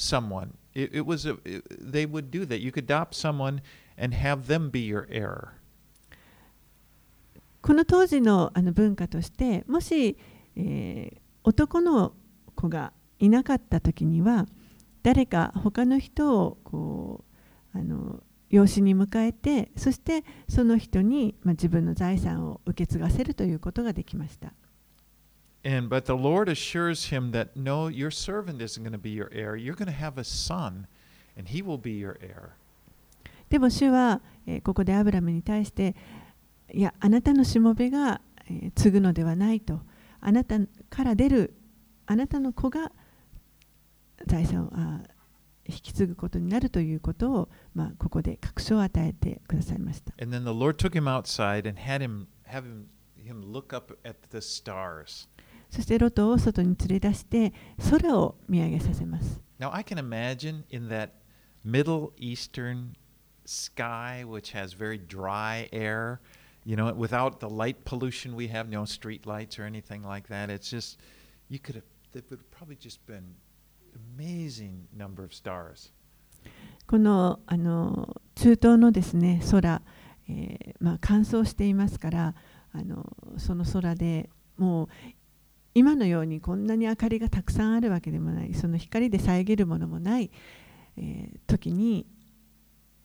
[0.00, 0.52] Someone.
[0.74, 2.60] It, it was a, it, they would do that.
[2.60, 3.60] You could adopt someone
[3.98, 5.48] and have them be your heir.
[7.62, 10.16] この当時のあの文化として、もし
[10.56, 12.14] えー、男の
[12.54, 14.46] 子がいなかった時には
[15.02, 17.24] 誰か他の人をこ
[17.74, 24.52] うあの養子に迎えてそしてその人に、まあ、自分の財産を受け継がせるということができました。
[25.63, 29.55] And but the Lord assures him that no, your servant isn't going to be your heir.
[29.55, 30.85] You're going to have a son,
[31.35, 32.51] and he will be your heir.
[33.49, 35.95] でも主は、えーここでアブラムに対して
[36.71, 39.79] いやあなたのしもべが、えー継ぐのではないと
[40.21, 40.59] あなた
[40.89, 41.53] から出る
[42.05, 42.91] あなたの子が
[44.27, 45.01] 財産をあ
[45.67, 50.13] 引き継ぐことになるということを、まあ、ここで確証を与えてくださいました。
[50.21, 52.85] And then the Lord took him outside and had him have him
[53.25, 55.27] him look up at the stars.
[55.70, 57.52] そしてロトを外に連れ出して
[57.90, 59.40] 空を見上げさせます。
[59.58, 61.10] Now I can imagine in that
[61.64, 62.94] Middle Eastern
[63.44, 66.20] sky, which has very dry air,
[66.64, 70.50] you know, without the light pollution we have, no street lights or anything like that.
[70.50, 70.98] It's just
[71.48, 73.34] you could have there would have probably just been
[74.16, 75.92] amazing number of stars.
[76.86, 79.82] このあの中東のですね空、
[80.28, 82.34] えーまあ、乾燥していますから
[82.72, 83.04] あの
[83.36, 84.88] その空でもう
[85.74, 90.30] 今のようにこんなに明かりがたくさんあるわけでもないその光で遮るものもない、
[90.96, 92.06] えー時に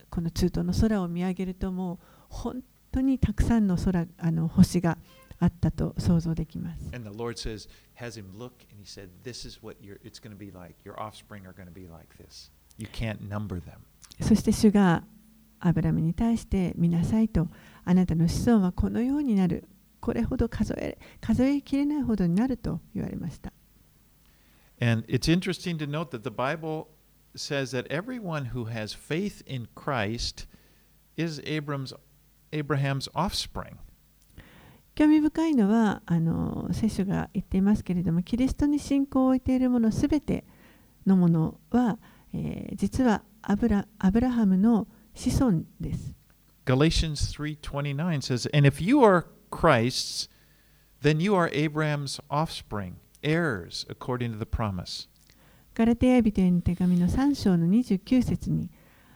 [0.09, 1.97] この中東の空を見上げるともう
[2.29, 4.97] 本当にたくさんの空あの星が
[5.39, 6.89] あったと想像できます。
[6.93, 7.67] And the Lord says,
[7.99, 10.75] has him look, and he said, This is what your it's gonna be like.
[10.85, 12.51] Your offspring are gonna be like this.
[12.77, 13.79] You can't number them.
[14.21, 15.03] そして主が
[15.59, 17.47] アブラムに対して見なさいと
[17.83, 19.67] あなたの子孫はこのようになる
[20.05, 23.51] これほど数え数えきれないほどになると言われました
[24.79, 26.89] And it's interesting to note that the Bible
[27.35, 30.45] says that everyone who has faith in Christ
[31.17, 31.91] is Abram's
[32.51, 33.77] Abraham's offspring.
[34.93, 40.45] 興味深いのはあの聖書が言っていますけれどもキリストに信仰を置いているものすべて
[41.07, 41.97] のものは、
[42.31, 46.13] えー実はアブラアブラハムの子孫です。
[46.65, 49.25] Galatians 3:29 says, "And if you are
[49.55, 50.27] Christ's,
[51.01, 55.07] then you are Abraham's offspring, heirs according to the promise."
[55.73, 58.69] ガラテヤ人への手紙の3章の29節に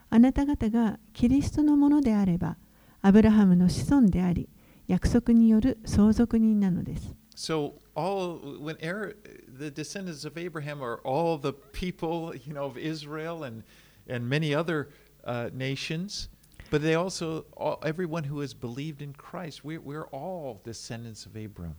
[0.10, 2.58] あなた方がキリストのものであれば
[3.02, 4.50] アブラハムの子孫であり
[4.88, 7.16] 約束による相続人なのです。
[7.36, 9.16] So all when heir,
[9.48, 13.64] the descendants of Abraham are all the people, you know, of Israel and
[14.10, 14.90] and many other
[15.24, 16.30] uh, nations,
[16.70, 19.64] but they also all, everyone who has believed in Christ.
[19.64, 21.76] We're we're all descendants of Abraham.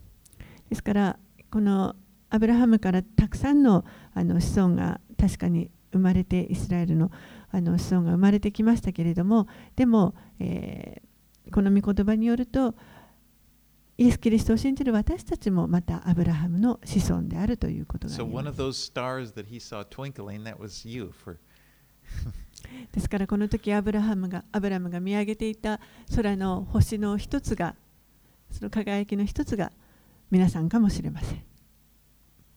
[0.69, 1.19] ですから
[1.51, 1.97] この
[2.31, 3.85] アブラハムからたくさんの
[4.15, 7.11] あの子孫が確かに生まれてイスラエルの
[7.51, 11.11] あの子孫が生まれてきましたけれどもでも、えー
[11.53, 12.75] この御言葉によると
[13.99, 18.93] イエス・キリストを信じる私たちもまたアブラハムの子孫であるということが So 言え one ま of す those
[22.93, 25.81] ですからこの時アブラハムがアブラムが見上げていた
[26.15, 27.75] 空の星の一つが
[28.51, 29.73] その輝きの一つが
[30.31, 31.43] 皆さんかもしれません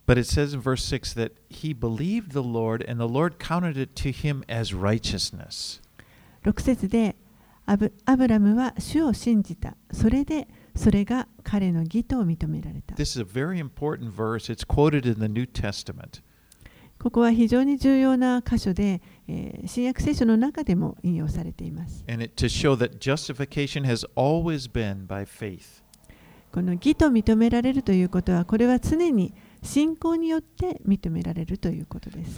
[0.06, 3.76] but it says in verse six that he believed the Lord, and the Lord counted
[3.76, 5.80] it to him as righteousness.
[6.44, 7.16] 6節で
[7.66, 9.76] アブアブラムは主を信じた。
[9.90, 10.46] それで
[10.76, 12.94] それが彼の義と認められた。
[12.96, 14.52] This is a very important verse.
[14.52, 16.22] It's quoted in the New Testament.
[16.98, 22.04] ここは非常に重要な箇所で、えー、新約聖書の中でも引用されています。
[22.08, 22.46] It,
[26.54, 29.34] この義と認められるということは、これは常に
[29.64, 32.32] 信仰によって認められるということです。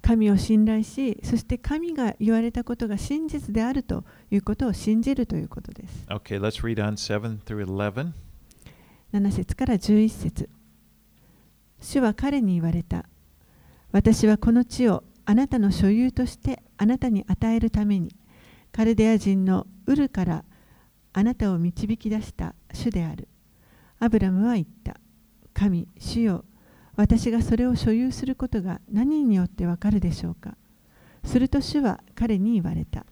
[0.00, 6.04] 神を信頼し、そして神が言われたことが真実であるということを信じるということです。
[6.08, 8.27] Okay, let's read on 7 through 11.
[9.12, 10.50] 7節から11節
[11.80, 13.06] 主は彼に言われた。
[13.90, 18.14] 私はこの地をあなたの所有としてあなたに与えるために、
[18.70, 20.44] カルデア人のウルから
[21.12, 23.28] あなたを導き出した主である。
[23.98, 24.96] アブラムは言った。
[25.54, 26.44] 神、主よ、
[26.96, 30.56] 私がそれを所有することが何によってわかるでしょうか。
[31.24, 33.06] すると主は彼に言われた。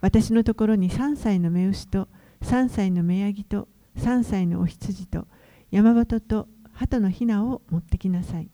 [0.00, 2.08] 私のところに3歳の目牛と
[2.42, 3.68] 3歳の目ヤギと
[4.00, 5.28] 3歳のお羊と
[5.70, 8.48] 山鳩と鳩のひなを持ってきなさい。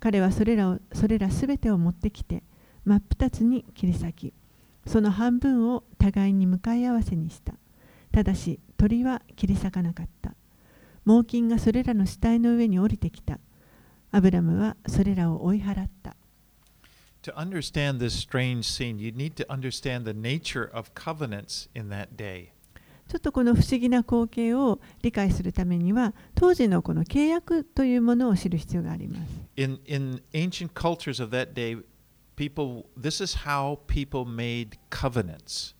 [0.00, 2.42] 彼はそれらをそれらすべてを持ってきて
[2.86, 4.32] 真っ二つに切り裂き、
[4.86, 7.52] その半分を互いに向かい合わせにした。
[8.10, 10.34] ただし鳥は切り裂かなかった。
[11.04, 13.38] 猛禽がそれらの死体の上に降りてきた。
[14.12, 16.16] アブラムはそれらを追い払った。
[17.22, 22.52] To understand this strange scene, you need to understand the nature of covenants in that day.
[23.10, 29.20] ちょっとこの不思議な光景を理解するためには当時のこの契約というものを知る必要があります。
[29.56, 31.82] In, in ancient cultures of that day,
[32.36, 35.74] people, this is how people made covenants.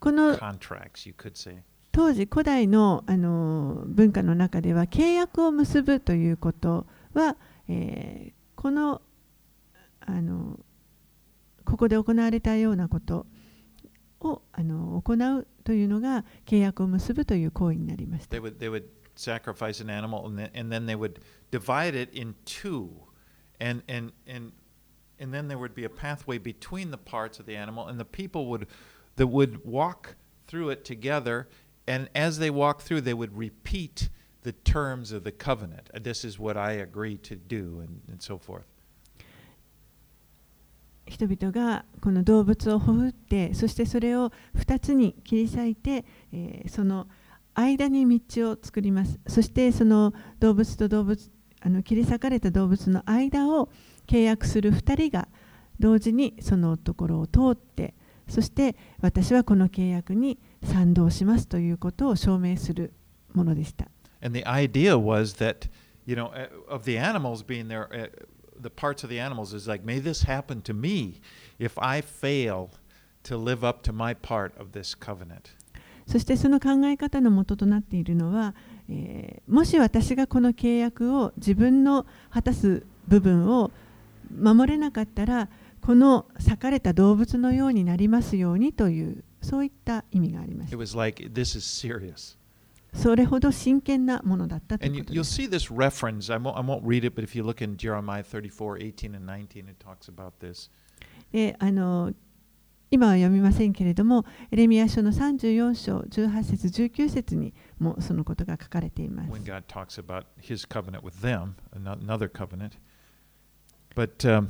[0.00, 0.38] この.
[1.92, 7.36] 当時古代のあの文化の中では契約を結ぶということは、
[7.68, 9.02] えーこの
[10.00, 10.58] あの
[11.64, 13.26] ここで行われたようなこと
[14.21, 18.35] をあの行うというのが契約を結ぶという行為になりました。
[18.35, 18.85] They would they would
[19.15, 21.19] sacrifice an animal and then, and then they would
[21.51, 22.89] divide it in two,
[23.59, 24.51] and and and
[25.19, 28.05] and then there would be a pathway between the parts of the animal, and the
[28.05, 28.67] people would
[29.15, 30.15] that would walk
[30.47, 31.47] through it together,
[31.87, 34.09] and as they walk through, they would repeat
[34.41, 35.89] the terms of the covenant.
[35.93, 38.65] Uh, This is what I agree to do, and, and so forth.
[41.08, 47.06] 人々がこの動物をほふってそしてそれを2つに切り裂いて、えーその
[47.54, 51.28] 間に道を作りますそしてその動物と動物
[51.60, 53.68] あの切り裂かれた動物の間を
[54.06, 55.26] 契約する2人が
[55.80, 57.94] 同時にそのところを通って
[58.28, 62.92] そして私はこの契約に賛同しますということを証明する
[63.34, 63.88] ものでした。
[64.20, 65.68] And the idea was that,
[66.06, 66.30] you know,
[66.68, 67.88] of the animals being there,
[68.60, 71.20] the parts of the animals is like, may this happen to me
[71.58, 72.70] if I fail
[73.24, 75.54] to live up to my part of this covenant.
[76.06, 78.54] そしてその考え方の元となっているのは、
[78.88, 83.70] えーもし私がこの契約を自分の果たす部分を
[84.30, 85.48] 守れなかったら
[85.80, 90.76] この裂かれた動物のようになりますようにというそういった意味がありま It
[92.12, 92.38] す
[92.94, 94.86] それほど真剣なものだったと
[101.32, 101.54] い。
[101.58, 102.12] あの
[102.90, 109.30] 今は読みませんけれども、エレミア書の34章、18節、19節にもそのことが書かれています。
[113.94, 114.46] But,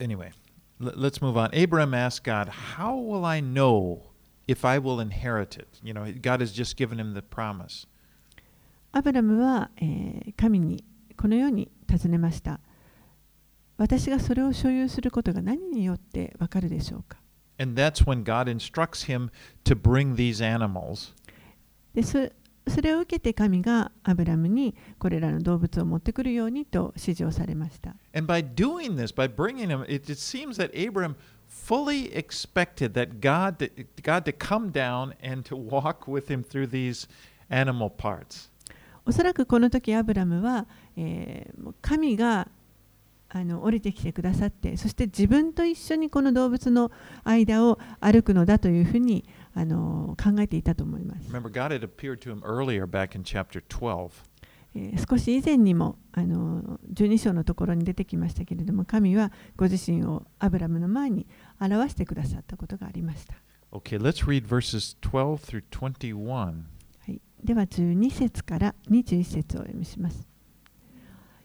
[0.00, 0.32] anyway,
[0.80, 1.50] let's move on.
[1.52, 4.00] Abraham ask God, How will I know?
[4.46, 5.68] If I will inherit it?
[5.82, 7.86] You know, God has just given him the promise.
[8.92, 10.84] アブラムは、えー神に
[11.16, 12.60] このように尋ねました。
[13.76, 17.18] 私がそれを所有することが何によってわかるでしょうか
[17.58, 19.30] And that's when God instructs him
[19.64, 21.12] to bring these animals.
[21.94, 22.28] でそ
[22.66, 27.94] それを受けて神がアブラムにこれらの動物を持ってくるようにと指示をされました。
[28.14, 31.14] And by doing this, by bringing them, it, it seems that Abram
[31.53, 33.69] fully expected that God to,
[34.01, 37.07] God to come down and to walk with him through these
[37.49, 38.49] animal parts.
[39.05, 42.47] おそらくこの時アブラムは、えーもう神が
[43.31, 46.91] あの降りてきてくださってそして自分と一緒にこの動物の
[47.23, 51.29] 間を歩くのだというふうにあの考えていたと思います。
[51.31, 54.09] Remember, God had appeared to him earlier back in chapter 12.
[54.74, 61.26] えー少し以前にもあの12章のところに出てきましたけれども神はご自身をアブラムの前に
[61.60, 63.34] 表してくださったことがありました。
[63.72, 66.26] Okay, let's read verses 12 through 21.
[66.26, 66.52] は
[67.08, 70.26] い、では12節から21節をお読みします。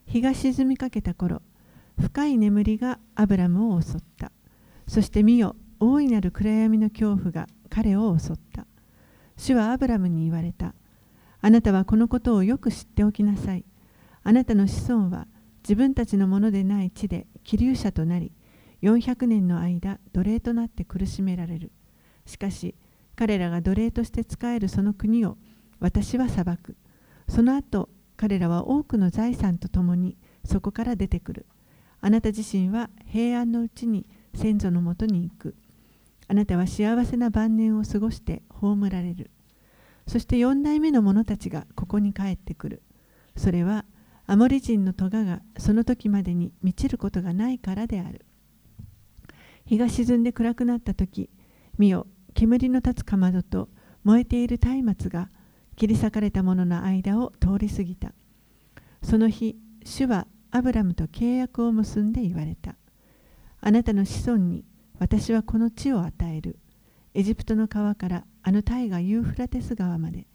[0.06, 1.42] 日が沈みかけた頃
[2.00, 4.32] 深い眠りがアブラムを襲った。
[4.88, 8.66] そして見よ大いなる暗闇の恐怖が彼を襲った。
[9.38, 10.74] 主はアブラムに言われた。
[11.42, 13.64] あなたはこのことをよく知っておきなさい。
[14.24, 15.28] あなたの子孫は
[15.64, 18.34] 自分たちのものでない地で気流者となり、
[18.82, 21.72] 400年の間奴隷となって苦しめられる。
[22.26, 22.76] しかし
[23.16, 25.38] 彼らが奴隷として仕えるその国を
[25.80, 26.76] 私は裁く。
[27.28, 31.46] その後彼らは多くの財産とともにそこから出てくる。
[32.02, 35.56] あなた自身は平安のうちに先祖のもとに行く。
[36.28, 39.32] あなたは幸せな晩年を過ごして葬られる。
[40.10, 42.82] そして四代目の者たちがここに帰ってくる。
[43.38, 43.86] それは
[44.26, 48.26] アモリ人の咎がその時までに満ちることがないからである。
[49.68, 51.30] 日が沈んで暗くなった時、
[51.78, 53.70] 見よ、煙の立つかまどと
[54.04, 55.30] 燃えている松明が
[55.76, 58.14] 切り裂かれた者の間を通り過ぎた。
[59.04, 62.78] その日、主はアブラムと契約を結んで言われた。
[63.62, 64.66] あなたの子孫に
[64.98, 66.58] 私はこの地を与える。
[67.19, 70.27] エジプトの川からあの大河ユーフラテス川まで、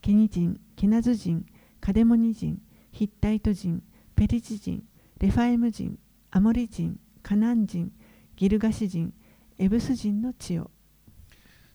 [0.00, 1.46] ケニ人、ケナズ人、
[1.80, 2.60] カデモニ人、
[2.92, 3.82] ヒッタイト人、
[4.14, 4.82] ペリジ人、
[5.20, 5.98] レファエム人、
[6.30, 7.92] アモリ人、カナン人、
[8.36, 9.12] ギルガシ人、
[9.58, 10.70] エブス人の地を。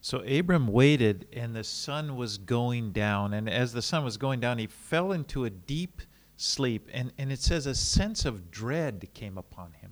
[0.01, 3.33] So Abram waited, and the sun was going down.
[3.33, 6.01] And as the sun was going down, he fell into a deep
[6.35, 6.89] sleep.
[6.93, 9.86] And, and it says a sense of dread came upon him.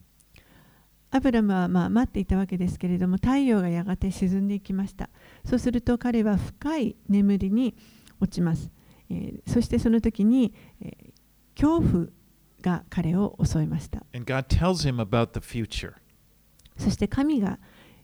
[1.11, 5.09] アブラムはまあ待っていたわけですけれども太陽がやがて沈んでいきました。
[5.44, 7.74] そうすると彼は深い眠りに
[8.20, 8.70] 落ちます、
[9.11, 11.16] えーそしてその時に、えー
[11.57, 12.07] 恐怖
[12.61, 14.04] が彼を襲いました。
[14.14, 15.94] And God tells him about the future.
[16.76, 17.59] そして神が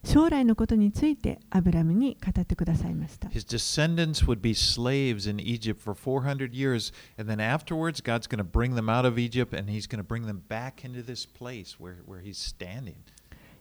[0.05, 3.29] 将来のことについてアブラムに語ってくださいました。
[3.29, 8.45] His descendants would be slaves in Egypt for 400 years, and then afterwards, God's going to
[8.45, 11.79] bring them out of Egypt and He's going to bring them back into this place
[11.79, 12.97] where, where He's standing.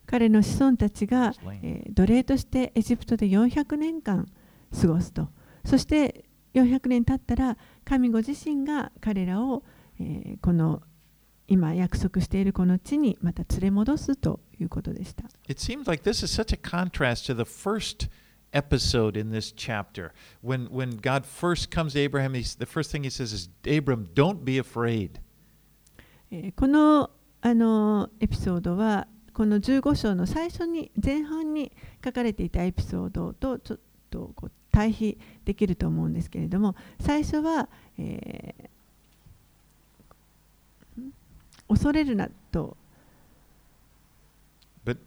[0.08, 4.28] 彼の子孫たちが、えー奴隷としてエジプトで400年間
[4.82, 5.30] 過ごすと
[5.64, 9.64] そして400年経ったら神ご自身が彼らを、
[10.00, 10.82] えーこの
[11.52, 15.26] 今約束しているこの地にまた連れ戻すということでした。
[15.50, 18.10] It seems like this is such a contrast to the first
[18.54, 20.14] episode in this chapter.
[20.42, 24.08] When, when God first comes to Abraham, he's, the first thing He says is, Abram,
[24.16, 25.20] don't be afraid.
[26.32, 31.74] えーこのあのエピソードはこの15章の最初に前半に
[32.06, 33.80] 書かれていたエピソードとちょっ
[34.10, 38.81] とこう対比できると思うんですけれども最初は、えーん
[41.72, 42.76] 恐れるなと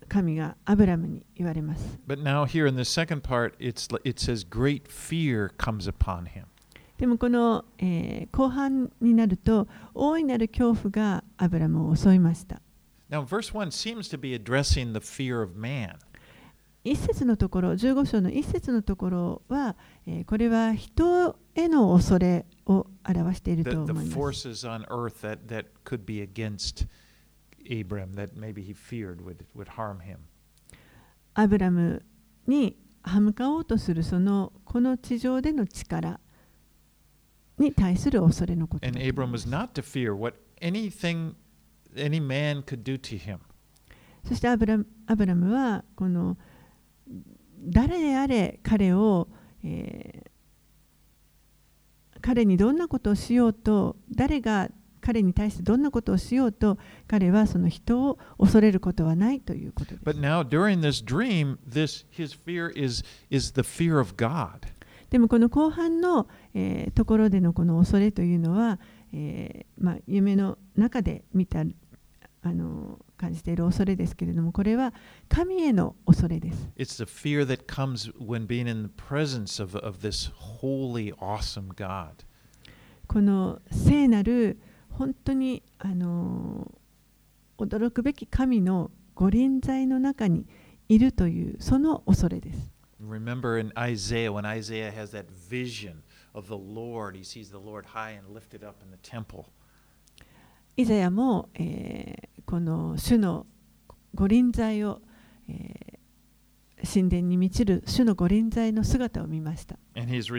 [0.08, 1.98] 神がアブラムに言われます。
[2.06, 6.44] But now here in the second part, it's, it says, great fear comes upon him.
[6.96, 12.62] でもこの、えー後半になると大いなる恐怖がアブラムを襲いました。
[13.10, 15.96] Now, verse 1 seems to be addressing the fear of man.
[16.84, 19.74] 一節のところ15章の一節のところは、
[20.06, 24.18] え、これは人への恐れを表していると思います。
[31.36, 32.04] アブラム
[32.46, 36.20] に歯向かおうとするそのこの地上での力
[37.58, 38.86] に対する恐れのこと。
[38.86, 41.34] Abram was not to fear what anything
[41.96, 43.38] any man could do to him.
[44.22, 46.36] そしてアブラ,アブラムはこの
[47.64, 49.28] 誰であれ彼を、
[49.62, 50.34] えー
[52.20, 54.70] 彼にどんなことをしようと誰が
[55.02, 64.60] 彼に対してどんなことをしようと彼はその人を恐れることはないということです But now during this dream, this his fear is is the fear of God.
[65.10, 68.80] でもこの後半の、えーところでのこの恐れというのは、
[69.12, 71.62] えーまあ、夢の中で見た
[72.40, 74.92] あの感じている恐れですけれどもこれは
[75.28, 76.68] 神への恐れです。
[76.76, 82.24] It's the fear that comes when being in the presence of, of this holy, awesome God.
[83.06, 84.58] この聖なる
[84.90, 86.70] 本当にあの
[87.58, 90.46] 驚くべき神の御臨在の中に
[90.88, 92.72] いるというその恐れです。
[93.00, 96.02] Remember in Isaiah, when Isaiah has that vision
[96.32, 99.46] of the Lord, he sees the Lord high and lifted up in the temple.
[100.76, 103.46] イザヤも、え、この主の
[104.14, 105.00] 御臨在を、
[105.48, 109.78] えー、神殿に満ちる主の御臨在の姿を見ました。
[109.94, 110.32] Is,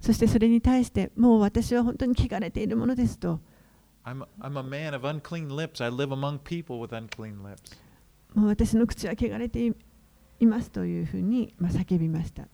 [0.00, 3.40] そしてそれに対して、もう私は本当に汚れているものですと。
[4.04, 4.62] I'm a, I'm a
[8.34, 9.74] もう私の口は汚れて
[10.40, 12.48] い,ますというふうに、まあ、叫びました。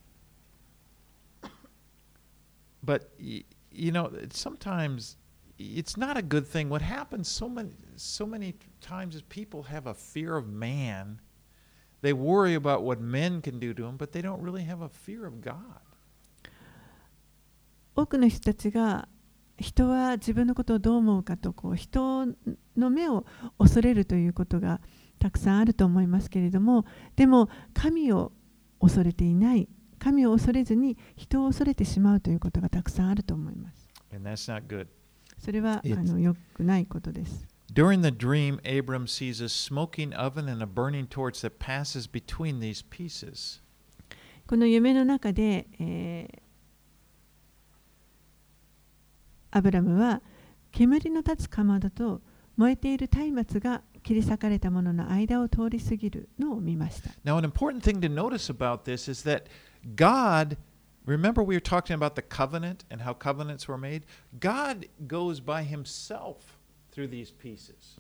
[3.74, 5.18] you know, sometimes
[5.57, 6.70] it's not a good thing.
[6.70, 11.20] What happens so many so many times is people have a fear of man.
[12.01, 14.89] They worry about what men can do to them, but they don't really have a
[14.89, 15.82] fear of God.
[17.95, 19.10] 多くの人たちが
[19.57, 22.28] 人は自分のことをどう思うかとこう人
[22.78, 23.26] の目を
[23.57, 24.80] 恐れるということが
[25.20, 26.86] たくさんあると思いますけれども
[27.18, 28.32] でも神を
[28.80, 29.68] 恐れていない
[30.05, 33.88] 神を恐れずに人を恐れてしまうということがたくさんあると思います。
[35.38, 37.46] それはあの良くないことです。
[37.72, 42.84] During the dream, Abram sees a smoking oven and a burning torch that passes between these
[42.86, 43.62] pieces.
[44.46, 46.44] この夢の中で、えー
[49.57, 50.20] アブラムは
[50.72, 52.20] 煙の立つかまどと
[52.57, 57.11] 燃えている松明が切り裂かれたものの間を通り過ぎるのを見ました。
[57.24, 59.44] Now, an important thing to notice about this is that
[59.95, 60.57] God,
[61.07, 64.05] remember we were talking about the covenant and how covenants were made?
[64.41, 66.59] God goes by himself
[66.93, 67.99] through these pieces.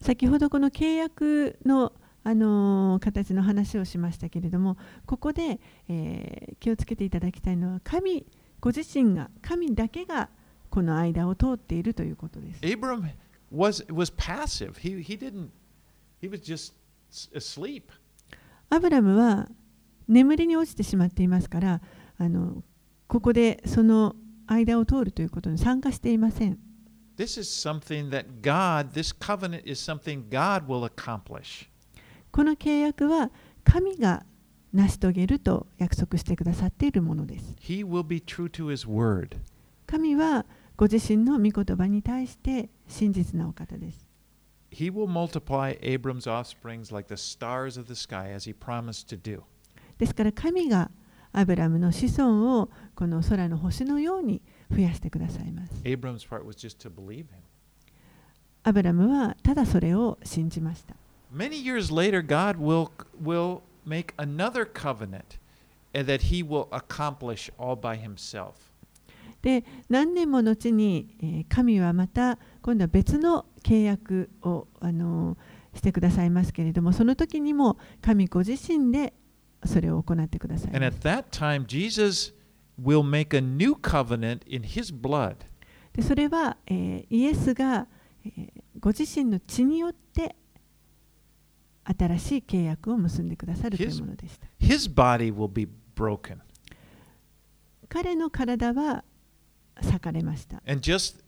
[0.00, 5.58] 先ほどこの契約の、あのー形の話をしましたけれどもここで、
[5.88, 8.26] えー気をつけていただきたいのは神
[8.60, 10.28] ご自身が神だけが
[10.70, 12.60] この間を通っているということです。
[12.62, 13.04] Abram
[13.52, 14.78] was, was passive.
[14.78, 15.50] He, he didn't,
[16.20, 16.74] he was just
[17.34, 17.84] asleep.
[18.68, 19.48] アブラムは
[20.08, 21.80] 眠りに落ちてしまっていますから
[22.18, 22.62] あの
[23.06, 26.58] ここでその間を通るということに参加していません。
[27.16, 31.68] This is something that God, this covenant is something God will accomplish.
[32.30, 33.30] この契約は
[33.64, 34.24] 神が
[34.72, 37.56] 成し遂げると約束してくださっているものです。
[37.60, 39.38] He will be true to his word.
[39.86, 40.44] 神は
[40.76, 44.06] ご自身の御言葉に対して真実なお方です。
[44.76, 49.42] he will multiply Abram's offsprings like the stars of the sky as he promised to do.
[49.98, 50.90] ですから神が
[51.32, 54.40] アブラムの子孫をこの空の星のように
[54.70, 55.72] 増やしてくださいます。
[58.62, 60.96] アブラムはただそれを信じました。
[69.42, 75.36] で何年も後に神はまた今度は別の契約をあの
[75.74, 79.12] してくださいますけれどもその時にも神ご自身で
[79.66, 82.32] それを行ってください And ま at す that time, Jesus
[82.80, 85.36] will make a new covenant in his blood.
[85.92, 87.86] でそれは、えーイエスが、
[88.24, 90.36] えーご自身の血によって
[91.84, 96.38] 新しい契約を結んでくださるというものでした His body will be broken.
[97.88, 99.04] 彼の体は
[99.80, 101.22] 裂かれました And just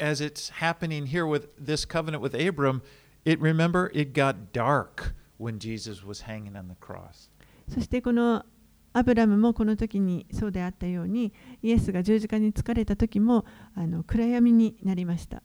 [0.00, 2.82] as it's happening here with this covenant with Abram,
[3.24, 7.28] it remember it got dark when Jesus was hanging on the cross.
[7.68, 8.44] そしてこの
[8.92, 13.44] アブラムもこの時にそうであったようにイエスが十字架に疲れた時も
[13.74, 15.42] あの暗闇になりました.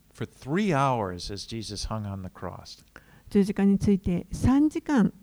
[3.30, 5.14] 十字架について3時間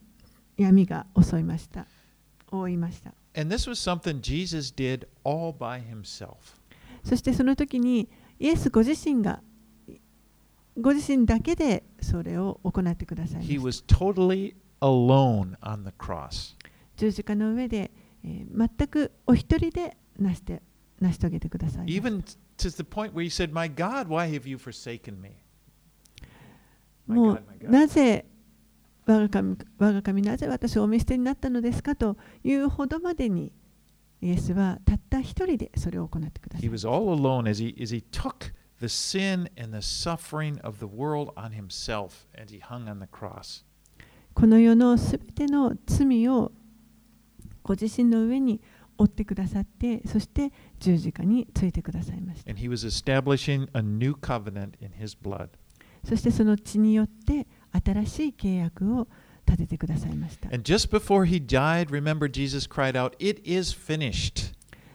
[0.57, 1.86] 闇が襲いました
[2.51, 6.36] 覆いました And this was something Jesus did all by himself.
[7.05, 8.09] そしてその時に
[8.40, 9.40] イエスご自身が
[10.80, 16.55] ご自身だけでそれを行ってくださいま He した was totally alone on the cross.
[16.97, 17.90] 十字架の上で、
[18.24, 20.62] えー、全くお一人で成し,て
[21.01, 21.92] 成し遂げてくださいまし。
[27.07, 28.26] もうなぜ
[29.07, 33.53] 我が神、我が神なぜ私をお見捨てになったのですかというほどまでに、
[34.20, 36.66] イエスはたった一人でそれを行ってください。
[44.34, 46.53] この世のすべての罪を
[47.66, 48.60] ご自身の上に
[48.96, 52.50] 負ってくださって、そして十字架についてくださいました。
[56.04, 57.48] そしてその血によって
[57.84, 59.08] 新しい契約を
[59.44, 60.48] 立ててくださいました。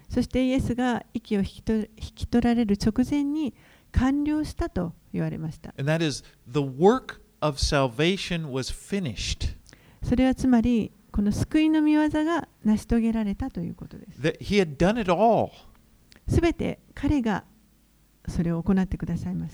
[0.10, 3.54] そしてイエスが息を引き,取引き取られる直前に
[3.92, 5.74] 完了したと言われました。
[10.04, 14.22] それはつまり、この救いの御業が成し遂げられたということです。
[16.28, 17.44] すべて彼が
[18.28, 19.52] それを行ってくださいまし。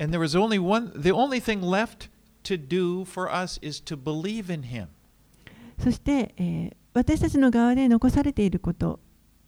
[5.80, 9.00] そして、えー、私たちの側で残されていること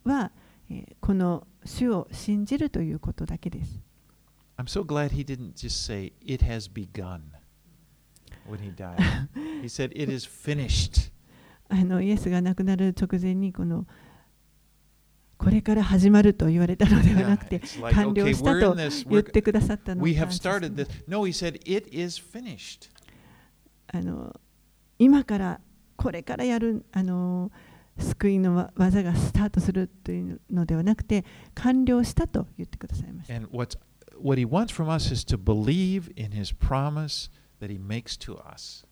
[0.04, 0.32] は、
[0.70, 3.82] えー、この主を信じるということだけです。
[4.58, 7.22] I'm so glad he didn't just say, It has begun
[9.62, 11.12] he said, It is finished.
[11.70, 13.86] あのイエスが亡くなる直前にこの
[15.38, 17.62] これから始まると言われたのではなくて
[17.94, 18.76] 完了したと.
[19.10, 20.72] 言ってくださったのを we have 感謝し started
[21.08, 22.60] ま this.
[22.60, 22.92] す.
[23.88, 24.36] あの
[24.98, 25.62] 今から
[25.96, 27.52] これからやるあの
[27.98, 33.34] 救いのわ技がスタートするというのではなくて完了したと言ってくださいました。
[34.22, 38.86] What he wants from us is to believe in his promise that he makes to us.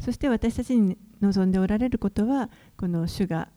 [0.00, 3.48] そして私たちに望んでおられることはこの主が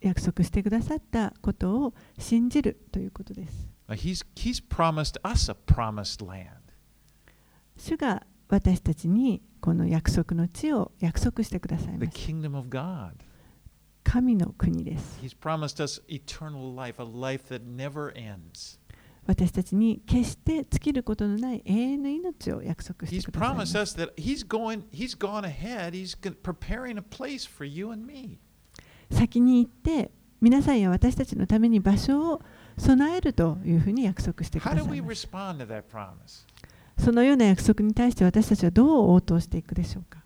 [0.00, 3.68] 約束してくださったことを信じるということです。
[3.88, 6.46] Uh, He's, he's promised us a promised land.
[7.76, 12.18] 主が私たちにこの約束の地を約束してください the ます。
[12.18, 13.12] kingdom of God.
[14.04, 15.18] 神の国です。
[15.22, 18.78] He's promised us eternal life, a life that never ends.
[19.28, 23.90] 私たちに決して尽きることのない永遠の命を約束してください
[29.10, 30.10] 先に行って
[30.40, 32.42] 皆さんや私たちのために場所を
[32.78, 34.80] 備えるというふうに約束してください。
[36.98, 40.24] そのような約束に対して私たちはどう応答していくでしょうか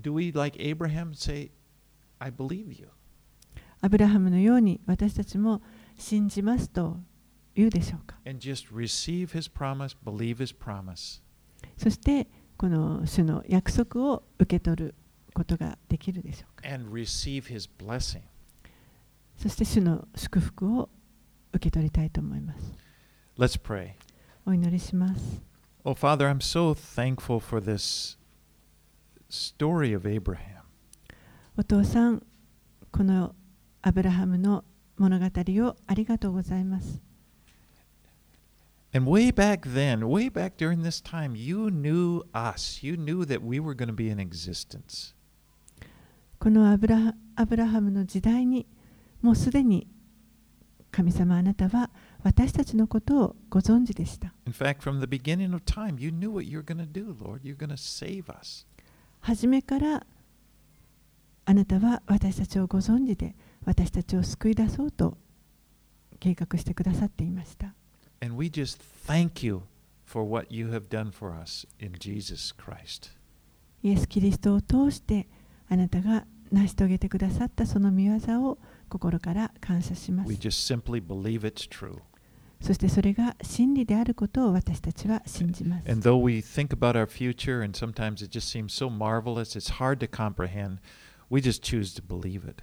[0.00, 1.50] ？Do we Abraham say,
[3.80, 5.62] アブラハムのように私たちも
[5.98, 6.96] 信じますと
[7.54, 8.16] 言うでしょうか？
[11.76, 14.94] そしてこの主の約束を受け取る
[15.34, 18.22] ことができるでしょうか？And receive his blessing.
[19.36, 20.88] そして主の祝福を
[21.52, 22.72] 受け取りたいと思います。
[23.36, 23.92] Let's pray.
[24.46, 25.42] お祈りします。
[25.84, 28.16] Oh, Father, I'm so thankful for this
[29.30, 30.62] story of Abraham.
[31.56, 32.22] お父さん、
[32.90, 33.34] この
[33.82, 34.64] アブラハムの
[34.98, 37.00] 物語をありがとうございます
[38.94, 42.82] And way back then, way back during this time, you knew us.
[42.82, 45.14] You knew that we were going to be in existence.
[46.38, 48.66] このアブラハアブラハムの時代に
[49.20, 49.86] もうすでに
[50.90, 51.90] 神様あなたは
[52.22, 54.32] 私たちのことをご存知でした。
[54.46, 57.42] In fact, from the beginning of time, you knew what you were going to do, Lord.
[57.42, 58.66] You're going to save us.
[59.20, 60.06] 初めから
[61.44, 63.36] あなたは私たちをご存知で
[63.68, 65.18] 私たちを救い出そうと
[66.18, 67.74] 計画してくださっていました。
[68.22, 69.60] And we just thank you
[70.06, 73.10] for what you have done for us in Jesus Christ.
[73.82, 75.28] イエス・キリストを通して
[75.68, 78.58] あなたが成し遂げてくださったその御業を
[78.88, 80.36] 心から感謝します We。
[80.36, 81.98] just simply believe it's true.
[82.62, 85.90] そしてそれが真理であることを私たちは信じます。
[85.90, 89.98] And though we think about our future and sometimes it just seems so marvelous, it's hard
[89.98, 90.78] to comprehend,
[91.28, 92.62] we just choose to believe it.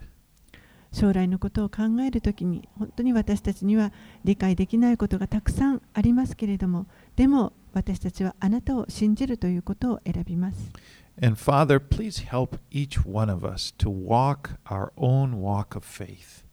[0.96, 3.92] 将来のことを考えるときに本当に私たちには
[4.24, 6.86] 理解できないことがたくさんありますけれども
[7.18, 10.72] でも私たちはあなたを信じるということを選びます。
[11.22, 16.46] And Father, please help each one of us to walk our own walk of faith.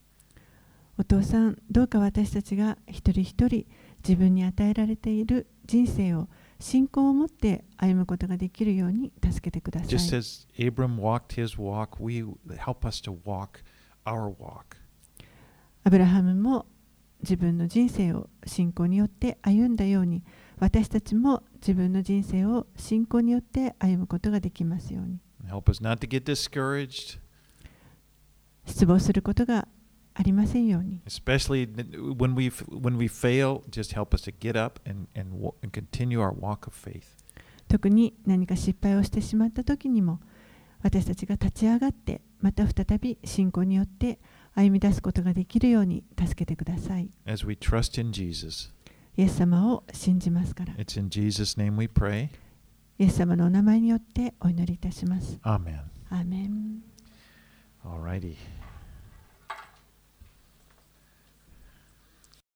[0.99, 3.64] お父さんどうか私たちが一人一人
[4.03, 6.28] 自分に与えられている人生を
[6.59, 9.88] 信仰を持って歩むことができるように助けてください。
[9.88, 12.24] Just as Abram walked his walk, we
[12.59, 13.62] help us to walk
[14.05, 14.76] our walk.
[15.84, 16.66] アブラハムも
[17.22, 20.24] 自分の人生を信仰によって歩んだように
[20.59, 27.18] 私たちも自分の人生を信仰によって歩むことができますように Help us not to get discouraged,
[28.64, 29.66] 失望することが
[30.14, 31.72] ありませんように especially
[32.16, 33.62] when we when we fail.
[33.70, 37.05] Just help us to get up and and, and continue our walk of faith.
[37.68, 40.20] 特に何か失敗をしてしまった時にも
[40.82, 44.18] 私たちが立ち上がってまた再び信仰によって
[44.55, 48.70] 歩み出すことができるように助けてください As we trust in Jesus,
[49.16, 52.28] イエス様を信じますから it's in Jesus' name we pray.
[52.99, 55.80] イエス様のお名前によってお祈りいたします Amen.
[56.11, 56.82] アーメン
[57.84, 58.36] Alrighty.